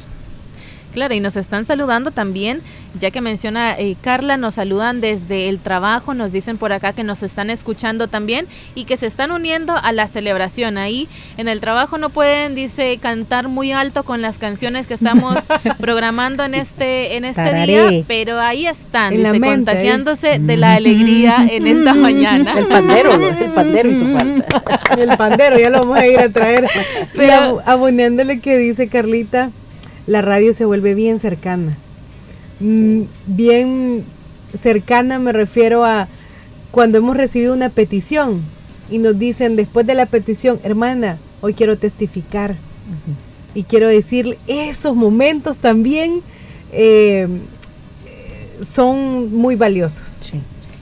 Claro, 0.92 1.14
y 1.14 1.20
nos 1.20 1.36
están 1.36 1.64
saludando 1.64 2.10
también, 2.10 2.62
ya 2.98 3.10
que 3.10 3.20
menciona 3.20 3.78
eh, 3.78 3.96
Carla, 4.00 4.36
nos 4.36 4.54
saludan 4.54 5.00
desde 5.00 5.48
el 5.48 5.60
trabajo, 5.60 6.14
nos 6.14 6.32
dicen 6.32 6.58
por 6.58 6.72
acá 6.72 6.92
que 6.92 7.04
nos 7.04 7.22
están 7.22 7.48
escuchando 7.50 8.08
también 8.08 8.46
y 8.74 8.84
que 8.84 8.96
se 8.96 9.06
están 9.06 9.30
uniendo 9.30 9.74
a 9.76 9.92
la 9.92 10.08
celebración. 10.08 10.78
Ahí 10.78 11.08
en 11.36 11.48
el 11.48 11.60
trabajo 11.60 11.96
no 11.98 12.10
pueden, 12.10 12.54
dice, 12.54 12.98
cantar 13.00 13.48
muy 13.48 13.72
alto 13.72 14.02
con 14.02 14.20
las 14.20 14.38
canciones 14.38 14.86
que 14.86 14.94
estamos 14.94 15.44
programando 15.78 16.44
en 16.44 16.54
este, 16.54 17.16
en 17.16 17.24
este 17.24 17.66
día, 17.66 18.04
pero 18.08 18.40
ahí 18.40 18.66
están, 18.66 19.16
dice, 19.16 19.40
contagiándose 19.40 20.38
de 20.40 20.56
la 20.56 20.74
alegría 20.74 21.46
en 21.48 21.66
esta 21.66 21.94
mañana. 21.94 22.58
El 22.58 22.66
pandero, 22.66 23.14
el 23.14 23.50
pandero 23.52 23.90
y 23.90 23.94
su 23.94 24.06
falta. 24.06 24.62
El 24.98 25.16
pandero, 25.16 25.58
ya 25.58 25.70
lo 25.70 25.80
vamos 25.80 25.98
a 25.98 26.06
ir 26.06 26.18
a 26.18 26.28
traer. 26.28 26.68
Pero 27.14 27.62
aboniéndole 27.64 28.40
que 28.40 28.58
dice 28.58 28.88
Carlita, 28.88 29.50
la 30.10 30.22
radio 30.22 30.52
se 30.52 30.64
vuelve 30.64 30.94
bien 30.94 31.20
cercana. 31.20 31.76
Mm, 32.58 33.02
bien 33.28 34.04
cercana 34.60 35.20
me 35.20 35.30
refiero 35.30 35.84
a 35.84 36.08
cuando 36.72 36.98
hemos 36.98 37.16
recibido 37.16 37.54
una 37.54 37.68
petición 37.68 38.42
y 38.90 38.98
nos 38.98 39.20
dicen 39.20 39.54
después 39.54 39.86
de 39.86 39.94
la 39.94 40.06
petición, 40.06 40.58
hermana, 40.64 41.18
hoy 41.40 41.54
quiero 41.54 41.78
testificar. 41.78 42.56
Y 43.54 43.62
quiero 43.62 43.86
decir, 43.86 44.36
esos 44.48 44.96
momentos 44.96 45.58
también 45.58 46.22
eh, 46.72 47.28
son 48.68 49.32
muy 49.32 49.54
valiosos 49.54 50.32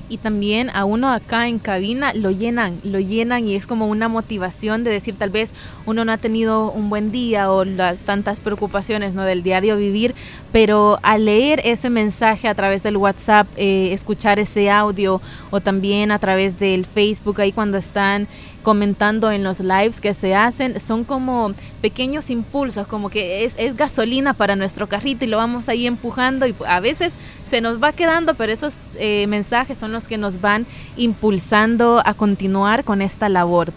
y 0.09 0.19
también 0.19 0.71
a 0.71 0.85
uno 0.85 1.11
acá 1.11 1.49
en 1.49 1.59
cabina 1.59 2.13
lo 2.15 2.31
llenan, 2.31 2.81
lo 2.83 2.99
llenan 2.99 3.47
y 3.47 3.55
es 3.55 3.67
como 3.67 3.87
una 3.89 4.09
motivación 4.09 4.85
de 4.85 4.91
decir 4.91 5.17
tal 5.17 5.31
vez 5.31 5.53
uno 5.87 6.05
no 6.05 6.13
ha 6.13 6.19
tenido 6.19 6.71
un 6.71 6.91
buen 6.91 7.13
día 7.13 7.51
o 7.51 7.65
las 7.65 8.01
tantas 8.01 8.41
preocupaciones 8.41 9.15
¿no? 9.15 9.23
del 9.23 9.43
diario 9.43 9.77
vivir, 9.77 10.15
pero 10.53 10.99
al 11.03 11.25
leer 11.27 11.61
ese 11.65 11.91
mensaje 11.91 12.49
a 12.49 12.55
través 12.55 12.83
del 12.83 12.97
WhatsApp, 12.97 13.47
eh, 13.57 13.93
escuchar 13.93 14.39
ese 14.39 14.71
audio 14.71 15.21
o 15.51 15.61
también 15.61 16.11
a 16.11 16.19
través 16.19 16.59
del 16.59 16.87
Facebook 16.87 17.41
ahí 17.41 17.53
cuando 17.53 17.79
están 17.79 18.29
comentando 18.63 19.31
en 19.31 19.45
los 19.45 19.61
lives 19.61 20.01
que 20.01 20.13
se 20.13 20.35
hacen, 20.35 20.79
son 20.81 21.05
como 21.05 21.55
pequeños 21.81 22.29
impulsos, 22.29 22.87
como 22.87 23.09
que 23.09 23.45
es, 23.45 23.55
es 23.57 23.77
gasolina 23.77 24.35
para 24.35 24.57
nuestro 24.57 24.89
carrito 24.89 25.25
y 25.25 25.29
lo 25.29 25.37
vamos 25.39 25.69
ahí 25.69 25.87
empujando 25.87 26.47
y 26.47 26.55
a 26.67 26.81
veces 26.81 27.15
se 27.49 27.61
nos 27.61 27.83
va 27.83 27.93
quedando, 27.93 28.35
pero 28.35 28.53
esos 28.53 28.97
eh, 28.99 29.27
mensajes 29.27 29.79
son 29.79 29.93
los 29.93 30.07
que 30.07 30.19
nos 30.19 30.41
van 30.41 30.67
impulsando 30.97 32.03
a 32.05 32.15
continuar 32.15 32.85
con 32.85 33.03
esta 33.03 33.29
labor. 33.29 33.73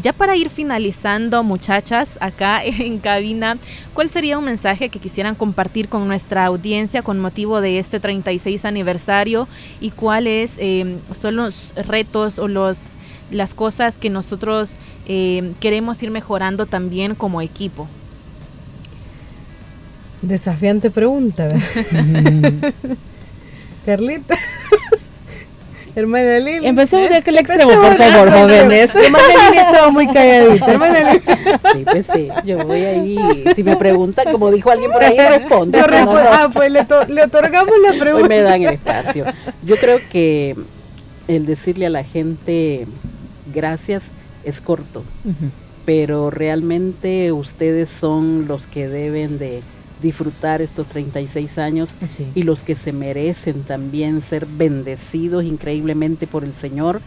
Ya 0.00 0.12
para 0.12 0.36
ir 0.36 0.48
finalizando, 0.48 1.42
muchachas, 1.42 2.18
acá 2.20 2.62
en 2.64 2.98
cabina, 2.98 3.58
¿cuál 3.94 4.08
sería 4.08 4.38
un 4.38 4.44
mensaje 4.44 4.88
que 4.88 4.98
quisieran 4.98 5.34
compartir 5.34 5.88
con 5.88 6.06
nuestra 6.08 6.46
audiencia 6.46 7.02
con 7.02 7.20
motivo 7.20 7.60
de 7.60 7.78
este 7.78 8.00
36 8.00 8.64
aniversario 8.64 9.48
y 9.80 9.90
cuáles 9.90 10.56
eh, 10.58 10.98
son 11.12 11.36
los 11.36 11.74
retos 11.76 12.38
o 12.38 12.48
los, 12.48 12.96
las 13.30 13.54
cosas 13.54 13.98
que 13.98 14.10
nosotros 14.10 14.76
eh, 15.06 15.52
queremos 15.60 16.02
ir 16.02 16.10
mejorando 16.10 16.66
también 16.66 17.14
como 17.14 17.42
equipo? 17.42 17.86
Desafiante 20.22 20.90
pregunta. 20.90 21.48
Carlita. 23.84 24.36
Hermana 25.94 26.38
Lili. 26.38 26.66
Empecemos 26.66 27.10
de 27.10 27.16
aquel 27.16 27.38
extremo, 27.38 27.72
por 27.72 27.96
favor, 27.96 28.30
jóvenes. 28.30 28.94
Hermana 28.94 29.24
Lili 29.28 29.58
estaba 29.58 29.90
muy 29.90 30.06
calladita. 30.06 30.70
Hermana 30.70 31.12
Lili. 31.12 31.22
Sí, 31.72 31.84
pues 31.84 32.06
sí. 32.12 32.28
Yo 32.44 32.66
voy 32.66 32.80
ahí. 32.80 33.44
Si 33.54 33.62
me 33.62 33.76
preguntan, 33.76 34.30
como 34.30 34.50
dijo 34.50 34.70
alguien 34.70 34.90
por 34.90 35.02
ahí, 35.02 35.16
respondo. 35.16 35.78
Yo 35.78 35.86
respondo. 35.86 36.20
Ah, 36.20 36.50
pues 36.52 36.70
le, 36.70 36.86
le, 37.08 37.24
otorgamos 37.24 37.74
la 37.82 37.98
pregunta. 37.98 38.24
Hoy 38.24 38.28
me 38.28 38.40
dan 38.42 38.62
el 38.62 38.74
espacio. 38.74 39.24
Yo 39.62 39.76
creo 39.76 40.00
que 40.10 40.54
el 41.28 41.46
decirle 41.46 41.86
a 41.86 41.90
la 41.90 42.04
gente 42.04 42.86
gracias 43.54 44.04
es 44.44 44.60
corto. 44.60 45.02
Uh 45.24 45.30
-huh. 45.30 45.50
Pero 45.86 46.30
realmente 46.30 47.32
ustedes 47.32 47.90
son 47.90 48.46
los 48.48 48.66
que 48.66 48.88
deben 48.88 49.38
de 49.38 49.62
disfrutar 50.02 50.60
estos 50.60 50.86
36 50.88 51.58
años 51.58 51.90
sí. 52.06 52.26
y 52.34 52.42
los 52.42 52.60
que 52.60 52.74
se 52.74 52.92
merecen 52.92 53.62
también 53.62 54.22
ser 54.22 54.46
bendecidos 54.46 55.44
increíblemente 55.44 56.26
por 56.26 56.44
el 56.44 56.52
Señor, 56.52 57.00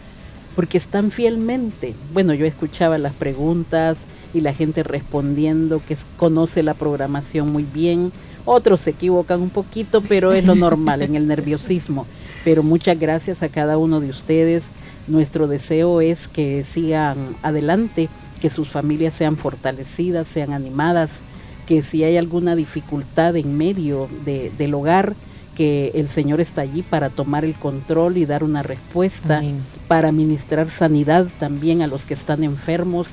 porque 0.56 0.78
están 0.78 1.10
fielmente. 1.10 1.94
Bueno, 2.12 2.34
yo 2.34 2.46
escuchaba 2.46 2.98
las 2.98 3.12
preguntas 3.12 3.98
y 4.32 4.40
la 4.40 4.54
gente 4.54 4.82
respondiendo 4.82 5.80
que 5.86 5.96
conoce 6.16 6.62
la 6.62 6.74
programación 6.74 7.52
muy 7.52 7.62
bien. 7.62 8.12
Otros 8.44 8.80
se 8.80 8.90
equivocan 8.90 9.40
un 9.40 9.50
poquito, 9.50 10.00
pero 10.00 10.32
es 10.32 10.44
lo 10.44 10.54
normal 10.56 11.02
en 11.02 11.14
el 11.14 11.26
nerviosismo. 11.26 12.06
Pero 12.44 12.62
muchas 12.62 12.98
gracias 12.98 13.42
a 13.42 13.48
cada 13.48 13.76
uno 13.76 14.00
de 14.00 14.10
ustedes. 14.10 14.64
Nuestro 15.08 15.46
deseo 15.46 16.00
es 16.00 16.28
que 16.28 16.64
sigan 16.64 17.36
adelante, 17.42 18.08
que 18.40 18.50
sus 18.50 18.68
familias 18.68 19.14
sean 19.14 19.36
fortalecidas, 19.36 20.26
sean 20.26 20.52
animadas, 20.52 21.22
que 21.66 21.82
si 21.82 22.04
hay 22.04 22.16
alguna 22.16 22.54
dificultad 22.56 23.36
en 23.36 23.58
medio 23.58 24.08
de, 24.24 24.52
del 24.56 24.74
hogar, 24.74 25.14
que 25.56 25.90
el 25.94 26.08
Señor 26.08 26.40
está 26.40 26.60
allí 26.60 26.82
para 26.82 27.10
tomar 27.10 27.44
el 27.44 27.54
control 27.54 28.18
y 28.18 28.26
dar 28.26 28.44
una 28.44 28.62
respuesta, 28.62 29.38
Amén. 29.38 29.62
para 29.88 30.12
ministrar 30.12 30.70
sanidad 30.70 31.26
también 31.40 31.82
a 31.82 31.86
los 31.86 32.04
que 32.04 32.14
están 32.14 32.44
enfermos. 32.44 33.08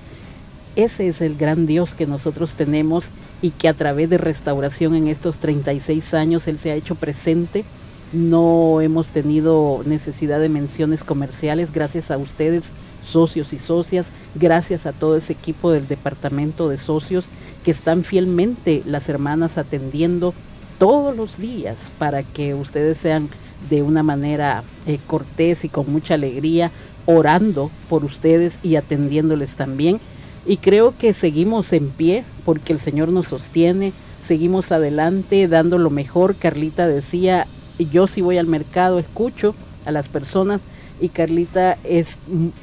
Ese 0.75 1.07
es 1.07 1.21
el 1.21 1.35
gran 1.35 1.65
Dios 1.65 1.93
que 1.93 2.05
nosotros 2.05 2.53
tenemos 2.53 3.05
y 3.41 3.51
que 3.51 3.69
a 3.69 3.73
través 3.73 4.09
de 4.09 4.17
restauración 4.17 4.93
en 4.95 5.07
estos 5.07 5.37
36 5.37 6.13
años 6.13 6.47
Él 6.47 6.59
se 6.59 6.71
ha 6.71 6.75
hecho 6.75 6.95
presente. 6.95 7.63
No 8.11 8.81
hemos 8.81 9.07
tenido 9.07 9.81
necesidad 9.85 10.39
de 10.39 10.49
menciones 10.49 11.03
comerciales 11.03 11.71
gracias 11.71 12.11
a 12.11 12.17
ustedes, 12.17 12.71
socios 13.05 13.53
y 13.53 13.59
socias, 13.59 14.05
gracias 14.35 14.85
a 14.85 14.91
todo 14.91 15.15
ese 15.15 15.33
equipo 15.33 15.71
del 15.71 15.87
departamento 15.87 16.69
de 16.69 16.77
socios 16.77 17.25
que 17.63 17.71
están 17.71 18.03
fielmente 18.03 18.83
las 18.85 19.09
hermanas 19.09 19.57
atendiendo 19.57 20.33
todos 20.79 21.15
los 21.15 21.37
días 21.37 21.77
para 21.97 22.23
que 22.23 22.53
ustedes 22.53 22.97
sean 22.97 23.29
de 23.69 23.81
una 23.83 24.03
manera 24.03 24.63
eh, 24.85 24.99
cortés 25.07 25.63
y 25.63 25.69
con 25.69 25.91
mucha 25.91 26.15
alegría 26.15 26.71
orando 27.05 27.71
por 27.89 28.03
ustedes 28.03 28.59
y 28.63 28.75
atendiéndoles 28.75 29.55
también. 29.55 29.99
Y 30.45 30.57
creo 30.57 30.97
que 30.97 31.13
seguimos 31.13 31.71
en 31.71 31.89
pie 31.89 32.25
porque 32.43 32.73
el 32.73 32.79
Señor 32.79 33.09
nos 33.09 33.27
sostiene, 33.27 33.93
seguimos 34.25 34.71
adelante 34.71 35.47
dando 35.47 35.77
lo 35.77 35.89
mejor. 35.89 36.35
Carlita 36.35 36.87
decía, 36.87 37.47
yo 37.79 38.07
si 38.07 38.21
voy 38.21 38.37
al 38.37 38.47
mercado 38.47 38.99
escucho 38.99 39.55
a 39.85 39.91
las 39.91 40.07
personas 40.09 40.59
y 40.99 41.09
Carlita 41.09 41.77
es, 41.83 42.17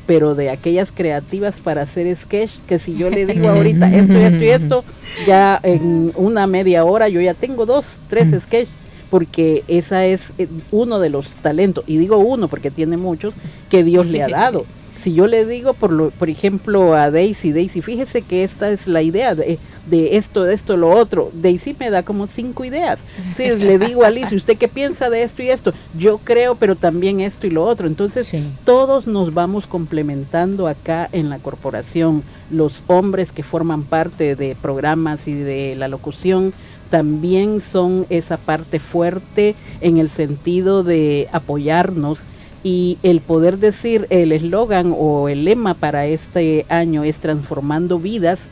pero 0.07 0.35
de 0.35 0.51
aquellas 0.51 0.93
creativas 0.93 1.57
para 1.57 1.83
hacer 1.83 2.15
sketch, 2.17 2.51
que 2.67 2.79
si 2.79 2.97
yo 2.97 3.11
le 3.11 3.27
digo 3.27 3.49
ahorita 3.49 3.87
esto 3.95 4.13
y 4.13 4.23
esto 4.23 4.45
y 4.45 4.49
esto, 4.49 4.85
ya 5.27 5.61
en 5.63 6.13
una 6.17 6.47
media 6.47 6.85
hora 6.85 7.09
yo 7.09 7.21
ya 7.21 7.35
tengo 7.35 7.67
dos, 7.67 7.85
tres 8.09 8.29
sketch, 8.43 8.69
porque 9.11 9.65
esa 9.67 10.07
es 10.07 10.33
eh, 10.39 10.49
uno 10.71 11.01
de 11.01 11.11
los 11.11 11.29
talentos, 11.37 11.85
y 11.87 11.99
digo 11.99 12.19
uno 12.19 12.49
porque 12.49 12.71
tiene 12.71 12.97
muchos, 12.97 13.35
que 13.69 13.85
Dios 13.85 14.07
le 14.07 14.23
ha 14.23 14.29
dado. 14.29 14.65
Si 15.03 15.15
yo 15.15 15.27
le 15.27 15.47
digo, 15.47 15.73
por, 15.73 15.93
lo, 15.93 16.11
por 16.11 16.29
ejemplo, 16.29 16.95
a 16.95 17.11
Daisy, 17.11 17.53
Daisy, 17.53 17.81
fíjese 17.81 18.23
que 18.23 18.45
esta 18.45 18.71
es 18.71 18.87
la 18.87 19.01
idea 19.01 19.35
de, 19.35 19.59
de 19.87 20.17
esto, 20.17 20.45
de 20.45 20.55
esto, 20.55 20.77
lo 20.77 20.91
otro. 20.91 21.31
Daisy 21.33 21.75
me 21.79 21.91
da 21.91 22.03
como 22.03 22.27
cinco 22.27 22.65
ideas. 22.65 22.99
Si 23.37 23.51
le 23.57 23.79
digo 23.79 24.05
a 24.05 24.09
Alicia, 24.09 24.37
¿usted 24.37 24.59
qué 24.59 24.69
piensa 24.69 25.09
de 25.09 25.23
esto 25.23 25.43
y 25.43 25.49
esto? 25.49 25.73
Yo 25.99 26.19
creo, 26.19 26.55
pero 26.55 26.77
también 26.77 27.21
esto 27.21 27.47
y 27.47 27.51
lo 27.51 27.65
otro. 27.65 27.87
Entonces, 27.87 28.27
sí. 28.27 28.45
todos 28.65 29.07
nos 29.07 29.33
vamos 29.33 29.67
complementando 29.67 30.67
acá 30.69 31.09
en 31.13 31.31
la 31.31 31.39
corporación. 31.39 32.23
Los 32.51 32.83
hombres 32.87 33.33
que 33.33 33.43
forman 33.43 33.85
parte 33.85 34.37
de 34.37 34.55
programas 34.55 35.27
y 35.27 35.35
de 35.35 35.77
la 35.77 35.89
locución 35.89 36.53
también 36.91 37.61
son 37.63 38.05
esa 38.11 38.37
parte 38.37 38.81
fuerte 38.81 39.55
en 39.81 39.99
el 39.99 40.11
sentido 40.11 40.83
de 40.83 41.29
apoyarnos 41.33 42.19
y 42.63 42.99
el 43.03 43.21
poder 43.21 43.59
decir 43.59 44.07
el 44.11 44.33
eslogan 44.33 44.95
o 44.97 45.29
el 45.29 45.45
lema 45.45 45.75
para 45.75 46.07
este 46.07 46.67
año 46.69 47.05
es 47.05 47.17
transformando 47.17 47.99
vidas 47.99 48.47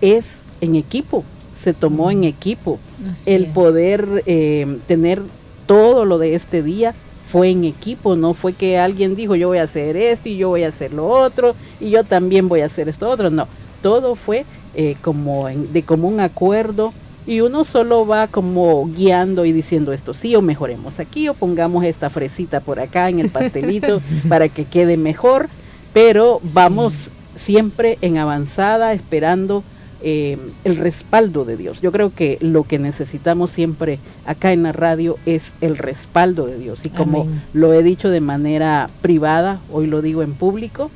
es 0.00 0.38
en 0.60 0.76
equipo, 0.76 1.24
se 1.62 1.74
tomó 1.74 2.10
en 2.10 2.24
equipo. 2.24 2.78
Así 3.12 3.30
el 3.30 3.44
es. 3.44 3.52
poder 3.52 4.22
eh, 4.26 4.78
tener 4.86 5.22
todo 5.66 6.04
lo 6.04 6.18
de 6.18 6.34
este 6.34 6.62
día 6.62 6.94
fue 7.30 7.50
en 7.50 7.64
equipo, 7.64 8.16
no 8.16 8.34
fue 8.34 8.52
que 8.52 8.78
alguien 8.78 9.16
dijo 9.16 9.34
yo 9.34 9.48
voy 9.48 9.58
a 9.58 9.64
hacer 9.64 9.96
esto 9.96 10.28
y 10.28 10.36
yo 10.36 10.48
voy 10.50 10.62
a 10.62 10.68
hacer 10.68 10.92
lo 10.92 11.08
otro 11.08 11.56
y 11.80 11.90
yo 11.90 12.04
también 12.04 12.48
voy 12.48 12.60
a 12.60 12.66
hacer 12.66 12.88
esto 12.88 13.10
otro, 13.10 13.30
no, 13.30 13.48
todo 13.82 14.14
fue 14.14 14.44
eh, 14.74 14.96
como 15.02 15.48
en, 15.48 15.72
de 15.72 15.82
común 15.82 16.20
acuerdo 16.20 16.92
y 17.26 17.40
uno 17.40 17.64
solo 17.64 18.06
va 18.06 18.28
como 18.28 18.86
guiando 18.86 19.44
y 19.44 19.52
diciendo 19.52 19.92
esto 19.92 20.14
sí 20.14 20.36
o 20.36 20.42
mejoremos 20.42 20.98
aquí 21.00 21.28
o 21.28 21.34
pongamos 21.34 21.84
esta 21.84 22.08
fresita 22.08 22.60
por 22.60 22.78
acá 22.78 23.08
en 23.08 23.20
el 23.20 23.30
pastelito 23.30 24.00
para 24.28 24.48
que 24.48 24.64
quede 24.64 24.96
mejor, 24.96 25.48
pero 25.92 26.40
sí. 26.42 26.52
vamos 26.54 27.10
siempre 27.34 27.98
en 28.00 28.18
avanzada 28.18 28.92
esperando 28.92 29.64
eh, 30.02 30.38
el 30.64 30.76
respaldo 30.76 31.44
de 31.44 31.56
Dios. 31.56 31.80
Yo 31.80 31.90
creo 31.90 32.14
que 32.14 32.38
lo 32.40 32.64
que 32.64 32.78
necesitamos 32.78 33.50
siempre 33.50 33.98
acá 34.24 34.52
en 34.52 34.62
la 34.62 34.72
radio 34.72 35.18
es 35.26 35.52
el 35.60 35.78
respaldo 35.78 36.46
de 36.46 36.58
Dios. 36.58 36.84
Y 36.84 36.90
como 36.90 37.26
lo 37.52 37.72
he 37.72 37.82
dicho 37.82 38.08
de 38.08 38.20
manera 38.20 38.90
privada, 39.00 39.58
hoy 39.72 39.86
lo 39.86 40.02
digo 40.02 40.22
en 40.22 40.34
público, 40.34 40.90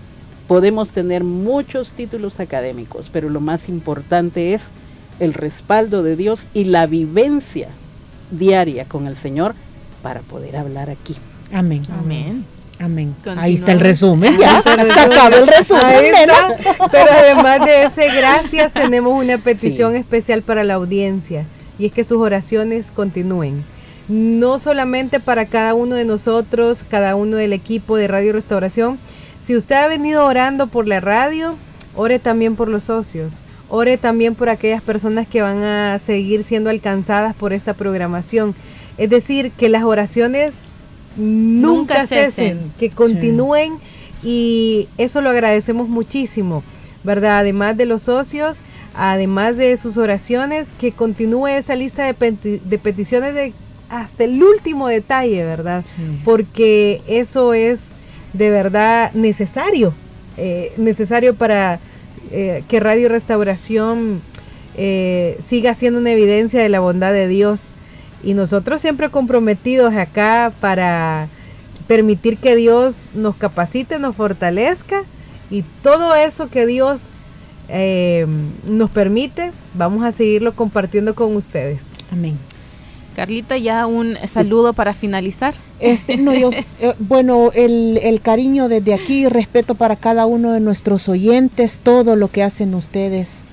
podemos 0.47 0.91
tener 0.91 1.25
muchos 1.25 1.93
títulos 1.93 2.41
académicos, 2.41 3.09
pero 3.11 3.31
lo 3.31 3.41
más 3.41 3.69
importante 3.69 4.53
es 4.53 4.63
el 5.21 5.35
respaldo 5.35 6.03
de 6.03 6.17
Dios 6.17 6.49
y 6.55 6.65
la 6.65 6.87
vivencia 6.87 7.69
diaria 8.31 8.85
con 8.87 9.07
el 9.07 9.17
Señor 9.17 9.55
para 10.03 10.21
poder 10.21 10.57
hablar 10.57 10.91
aquí. 10.91 11.17
Amén. 11.53 11.83
Amén. 11.99 12.45
Amén. 12.79 13.15
Ahí 13.37 13.55
está 13.55 13.73
el 13.73 13.81
resumen, 13.81 14.39
ya. 14.39 14.63
Se 14.65 15.05
el 15.39 15.47
resumen. 15.47 16.15
Pero 16.91 17.13
además 17.13 17.61
de 17.67 17.85
ese 17.85 18.09
gracias, 18.09 18.73
tenemos 18.73 19.23
una 19.23 19.37
petición 19.37 19.97
especial 19.97 20.43
para 20.43 20.65
la 20.65 20.75
audiencia 20.75 21.45
y 21.79 21.87
es 21.87 21.93
que 21.93 22.05
sus 22.05 22.19
oraciones 22.19 22.91
continúen. 22.91 23.65
No 24.09 24.59
solamente 24.59 25.21
para 25.21 25.47
cada 25.47 25.75
uno 25.75 25.95
de 25.95 26.07
nosotros, 26.07 26.83
cada 26.89 27.17
uno 27.17 27.37
del 27.37 27.53
equipo 27.53 27.97
de 27.97 28.09
Radio 28.09 28.33
Restauración. 28.33 28.99
Si 29.41 29.55
usted 29.55 29.77
ha 29.77 29.87
venido 29.87 30.25
orando 30.25 30.67
por 30.67 30.89
la 30.89 31.01
radio, 31.01 31.57
ore 31.95 32.19
también 32.19 32.57
por 32.57 32.69
los 32.69 32.85
socios. 32.85 33.41
Ore 33.71 33.97
también 33.99 34.35
por 34.35 34.49
aquellas 34.49 34.83
personas 34.83 35.27
que 35.27 35.43
van 35.43 35.63
a 35.63 35.99
seguir 35.99 36.43
siendo 36.43 36.71
alcanzadas 36.71 37.35
por 37.35 37.53
esta 37.53 37.75
programación. 37.75 38.55
Es 38.99 39.09
decir, 39.09 39.53
que 39.53 39.69
las 39.69 39.85
oraciones 39.85 40.73
nunca, 41.17 42.07
cesen, 42.07 42.73
que 42.79 42.91
continúen 42.91 43.75
y 44.23 44.89
eso 44.99 45.21
lo 45.23 45.31
agradecemos 45.31 45.89
muchísimo, 45.89 46.63
¿verdad? 47.05 47.39
Además 47.39 47.77
de 47.77 47.87
los 47.87 48.03
socios, 48.03 48.63
además 48.95 49.57
de 49.57 49.77
sus 49.77 49.97
oraciones, 49.97 50.73
que 50.79 50.93
continúe 50.93 51.47
esa 51.47 51.75
lista 51.75 52.05
de, 52.05 52.61
de 52.63 52.79
peticiones 52.79 53.35
de 53.35 53.53
hasta 53.91 54.25
el 54.25 54.43
último 54.43 54.89
detalle, 54.89 55.45
¿verdad? 55.45 55.85
Porque 56.25 57.03
eso 57.07 57.55
es 57.55 57.93
de 58.33 58.51
verdad 58.51 59.13
necesario, 59.13 59.93
eh, 60.37 60.73
necesario 60.77 61.35
para 61.35 61.81
eh, 62.31 62.65
que 62.69 62.81
Radio 62.81 63.09
Restauración 63.09 64.23
eh, 64.77 65.39
siga 65.45 65.75
siendo 65.75 65.99
una 65.99 66.13
evidencia 66.13 66.63
de 66.63 66.69
la 66.69 66.81
bondad 66.81 67.13
de 67.13 67.29
Dios 67.29 67.73
y 68.23 68.35
nosotros 68.35 68.81
siempre 68.81 69.09
comprometidos 69.09 69.95
acá 69.95 70.53
para 70.61 71.29
permitir 71.87 72.39
que 72.39 72.55
Dios 72.55 73.09
nos 73.15 73.35
capacite, 73.37 73.99
nos 73.99 74.15
fortalezca 74.15 75.03
y 75.51 75.65
todo 75.83 76.15
eso 76.15 76.49
que 76.49 76.67
Dios 76.67 77.17
eh, 77.69 78.27
nos 78.67 78.91
permite, 78.91 79.53
vamos 79.75 80.05
a 80.05 80.13
seguirlo 80.13 80.55
compartiendo 80.55 81.15
con 81.15 81.35
ustedes. 81.35 81.97
Amén. 82.13 82.39
Carlita, 83.21 83.59
ya 83.59 83.87
un 83.87 84.17
saludo 84.27 84.73
para 84.73 84.95
finalizar. 84.95 85.53
Este, 85.79 86.17
no, 86.17 86.35
yo, 86.35 86.49
eh, 86.81 86.95
bueno, 86.99 87.51
el, 87.53 88.01
el, 88.03 88.23
cariño 88.23 88.71
desde 88.71 88.95
aquí, 88.95 89.29
respeto 89.29 89.75
para 89.75 89.97
cada 89.97 90.25
uno 90.25 90.53
de 90.53 90.61
nuestros 90.61 91.07
oyentes, 91.07 91.81
todo 91.83 92.17
lo 92.17 92.29
que 92.29 92.43
hacen 92.43 92.75
ustedes 92.75 93.45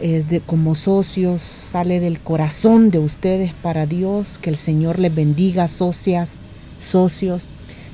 es 0.00 0.28
de, 0.28 0.40
como 0.40 0.74
socios, 0.74 1.40
sale 1.40 2.00
del 2.00 2.18
corazón 2.18 2.90
de 2.90 2.98
ustedes 2.98 3.52
para 3.54 3.86
Dios, 3.86 4.38
que 4.38 4.50
el 4.50 4.56
Señor 4.56 4.98
les 4.98 5.14
bendiga, 5.14 5.68
socias, 5.68 6.40
socios. 6.80 7.46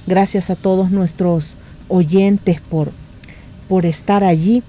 Gracias 0.07 0.49
a 0.49 0.57
todos 0.57 0.91
nuestros 0.91 1.57
oyentes 1.89 2.63
por, 2.63 2.91
por 3.69 3.85
estar 3.85 4.25
allí. 4.25 4.63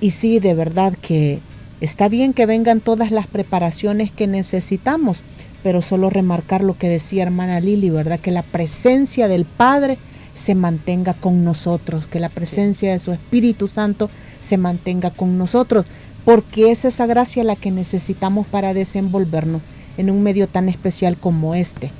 Y 0.00 0.12
sí, 0.12 0.38
de 0.38 0.54
verdad 0.54 0.94
que 1.02 1.40
está 1.82 2.08
bien 2.08 2.32
que 2.32 2.46
vengan 2.46 2.80
todas 2.80 3.10
las 3.10 3.26
preparaciones 3.26 4.12
que 4.12 4.28
necesitamos, 4.28 5.24
pero 5.62 5.82
solo 5.82 6.10
remarcar 6.10 6.62
lo 6.62 6.76
que 6.76 6.88
decía 6.88 7.22
hermana 7.22 7.60
Lili, 7.60 7.90
¿verdad? 7.90 8.20
Que 8.20 8.30
la 8.30 8.42
presencia 8.42 9.28
del 9.28 9.44
Padre 9.44 9.98
se 10.34 10.54
mantenga 10.54 11.14
con 11.14 11.44
nosotros, 11.44 12.06
que 12.06 12.20
la 12.20 12.28
presencia 12.28 12.92
de 12.92 12.98
su 12.98 13.12
Espíritu 13.12 13.68
Santo 13.68 14.10
se 14.40 14.56
mantenga 14.56 15.10
con 15.10 15.38
nosotros 15.38 15.86
porque 16.24 16.70
es 16.70 16.84
esa 16.84 17.06
gracia 17.06 17.44
la 17.44 17.56
que 17.56 17.70
necesitamos 17.70 18.46
para 18.46 18.74
desenvolvernos 18.74 19.62
en 19.96 20.10
un 20.10 20.22
medio 20.22 20.46
tan 20.48 20.68
especial 20.68 21.16
como 21.16 21.54
este. 21.54 21.90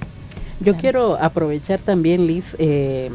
Yo 0.61 0.77
quiero 0.77 1.20
aprovechar 1.20 1.81
también, 1.81 2.27
Liz, 2.27 2.55
eh, 2.59 3.11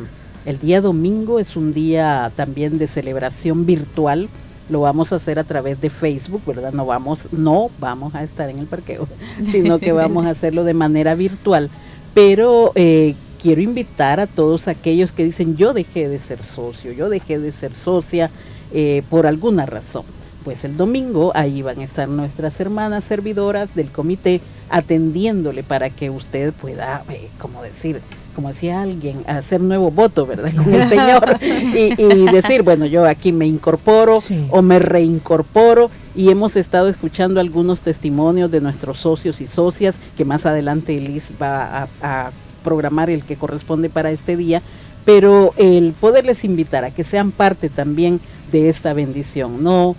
el 0.46 0.60
día 0.60 0.82
domingo 0.82 1.40
es 1.40 1.56
un 1.56 1.74
día 1.74 2.32
también 2.36 2.78
de 2.78 2.88
celebración 2.88 3.66
virtual. 3.66 4.28
Lo 4.70 4.82
vamos 4.82 5.12
a 5.12 5.18
hacer 5.18 5.40
a 5.40 5.44
través 5.44 5.80
de 5.80 5.90
Facebook, 5.90 6.42
¿verdad? 6.46 6.74
No 6.74 6.86
vamos, 6.86 7.20
no 7.32 7.70
vamos 7.80 8.16
a 8.16 8.24
estar 8.24 8.50
en 8.50 8.60
el 8.60 8.66
parqueo, 8.66 9.08
sino 9.52 9.80
que 9.80 9.92
vamos 9.92 10.26
a 10.26 10.32
hacerlo 10.32 10.64
de 10.64 10.74
manera 10.74 11.16
virtual. 11.16 11.70
Pero 12.14 12.72
eh, 12.76 13.16
quiero 13.42 13.62
invitar 13.62 14.20
a 14.20 14.28
todos 14.28 14.68
aquellos 14.68 15.12
que 15.12 15.24
dicen 15.24 15.56
yo 15.58 15.74
dejé 15.74 16.10
de 16.10 16.20
ser 16.20 16.40
socio, 16.56 16.92
yo 16.92 17.10
dejé 17.10 17.40
de 17.40 17.52
ser 17.52 17.72
socia 17.84 18.32
eh, 18.74 19.04
por 19.10 19.28
alguna 19.28 19.66
razón 19.66 20.04
pues 20.48 20.64
el 20.64 20.78
domingo 20.78 21.34
ahí 21.36 21.62
van 21.62 21.80
a 21.80 21.84
estar 21.84 22.08
nuestras 22.08 22.58
hermanas 22.62 23.04
servidoras 23.04 23.76
del 23.76 23.92
comité 23.92 24.40
atendiéndole 24.70 25.62
para 25.62 25.90
que 25.90 26.10
usted 26.10 26.54
pueda, 26.54 27.04
eh, 27.10 27.28
como 27.38 27.62
decir, 27.62 28.00
como 28.38 28.50
decía 28.50 28.84
alguien, 28.84 29.24
hacer 29.26 29.60
nuevo 29.62 29.90
voto, 29.90 30.28
¿verdad? 30.28 30.54
Con 30.56 30.72
el 30.72 30.88
Señor. 30.90 31.40
Y, 31.42 32.32
decir, 32.32 32.62
bueno, 32.62 32.86
yo 32.86 33.04
aquí 33.08 33.32
me 33.32 33.48
incorporo 33.48 34.18
o 34.52 34.62
me 34.62 34.78
reincorporo. 34.78 35.90
Y 36.14 36.30
hemos 36.30 36.56
estado 36.56 36.88
escuchando 36.88 37.40
algunos 37.40 37.82
testimonios 37.82 38.52
de 38.52 38.62
nuestros 38.62 39.00
socios 39.00 39.42
y 39.42 39.48
socias 39.48 39.96
que 40.16 40.24
más 40.24 40.46
adelante 40.46 41.02
Liz 41.02 41.32
va 41.42 41.88
a 42.00 42.30
programar 42.64 43.10
el 43.10 43.24
que 43.24 43.38
corresponde 43.38 43.90
para 43.90 44.12
este 44.12 44.38
día, 44.38 44.62
pero 45.04 45.56
el 45.58 45.94
poderles 46.00 46.44
invitar 46.44 46.84
a 46.84 46.92
que 46.92 47.04
sean 47.04 47.32
parte 47.32 47.70
también 47.70 48.20
de 48.52 48.70
esta 48.70 48.94
bendición, 48.94 49.64
no 49.64 49.96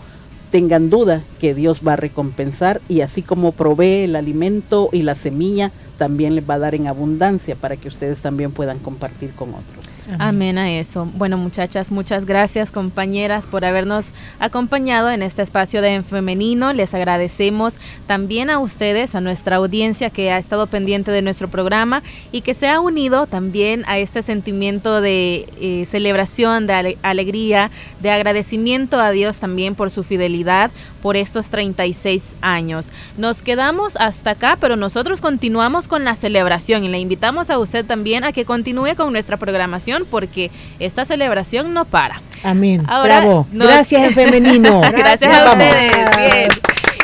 tengan 0.50 0.90
duda 0.90 1.22
que 1.40 1.54
Dios 1.54 1.80
va 1.86 1.94
a 1.94 1.96
recompensar 1.96 2.80
y 2.88 3.00
así 3.00 3.22
como 3.22 3.52
provee 3.52 4.04
el 4.04 4.16
alimento 4.16 4.88
y 4.92 5.02
la 5.02 5.14
semilla, 5.14 5.72
también 5.96 6.34
les 6.34 6.48
va 6.48 6.54
a 6.54 6.58
dar 6.58 6.74
en 6.74 6.86
abundancia 6.86 7.56
para 7.56 7.76
que 7.76 7.88
ustedes 7.88 8.18
también 8.20 8.52
puedan 8.52 8.78
compartir 8.78 9.32
con 9.32 9.50
otros. 9.50 9.97
Amén. 10.18 10.58
a 10.58 10.70
eso. 10.70 11.06
Bueno, 11.14 11.36
muchachas, 11.36 11.90
muchas 11.90 12.24
gracias, 12.24 12.72
compañeras, 12.72 13.46
por 13.46 13.64
habernos 13.64 14.12
acompañado 14.38 15.10
en 15.10 15.22
este 15.22 15.42
espacio 15.42 15.82
de 15.82 15.94
en 15.94 16.04
femenino. 16.04 16.72
Les 16.72 16.94
agradecemos 16.94 17.78
también 18.06 18.50
a 18.50 18.58
ustedes, 18.58 19.14
a 19.14 19.20
nuestra 19.20 19.56
audiencia 19.56 20.10
que 20.10 20.30
ha 20.30 20.38
estado 20.38 20.66
pendiente 20.66 21.10
de 21.10 21.22
nuestro 21.22 21.48
programa 21.48 22.02
y 22.32 22.40
que 22.40 22.54
se 22.54 22.68
ha 22.68 22.80
unido 22.80 23.26
también 23.26 23.84
a 23.86 23.98
este 23.98 24.22
sentimiento 24.22 25.00
de 25.00 25.48
eh, 25.60 25.86
celebración, 25.90 26.66
de 26.66 26.98
alegría, 27.02 27.70
de 28.00 28.10
agradecimiento 28.10 29.00
a 29.00 29.10
Dios 29.10 29.40
también 29.40 29.74
por 29.74 29.90
su 29.90 30.04
fidelidad 30.04 30.70
por 31.02 31.16
estos 31.16 31.48
36 31.48 32.36
años. 32.40 32.92
Nos 33.16 33.42
quedamos 33.42 33.96
hasta 33.96 34.32
acá, 34.32 34.56
pero 34.60 34.76
nosotros 34.76 35.20
continuamos 35.20 35.88
con 35.88 36.04
la 36.04 36.14
celebración 36.14 36.84
y 36.84 36.88
le 36.88 36.98
invitamos 36.98 37.50
a 37.50 37.58
usted 37.58 37.84
también 37.84 38.24
a 38.24 38.32
que 38.32 38.44
continúe 38.44 38.94
con 38.96 39.12
nuestra 39.12 39.36
programación 39.36 40.04
porque 40.10 40.50
esta 40.78 41.04
celebración 41.04 41.74
no 41.74 41.84
para. 41.84 42.22
Amén. 42.42 42.84
Bravo. 42.84 43.46
Gracias 43.52 44.08
en 44.08 44.14
femenino. 44.14 44.80
Gracias 44.80 45.34
a 45.34 45.50
ustedes. 45.52 46.60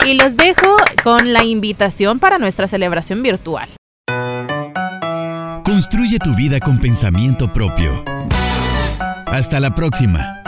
Y 0.07 0.15
los 0.15 0.37
dejo 0.37 0.77
con 1.03 1.33
la 1.33 1.45
invitación 1.45 2.19
para 2.19 2.39
nuestra 2.39 2.69
celebración 2.69 3.23
virtual. 3.23 3.69
Construye 5.65 6.19
tu 6.19 6.35
vida 6.35 6.61
con 6.61 6.79
pensamiento 6.79 7.51
propio. 7.51 8.05
Hasta 9.27 9.59
la 9.61 9.75
próxima. 9.75 10.44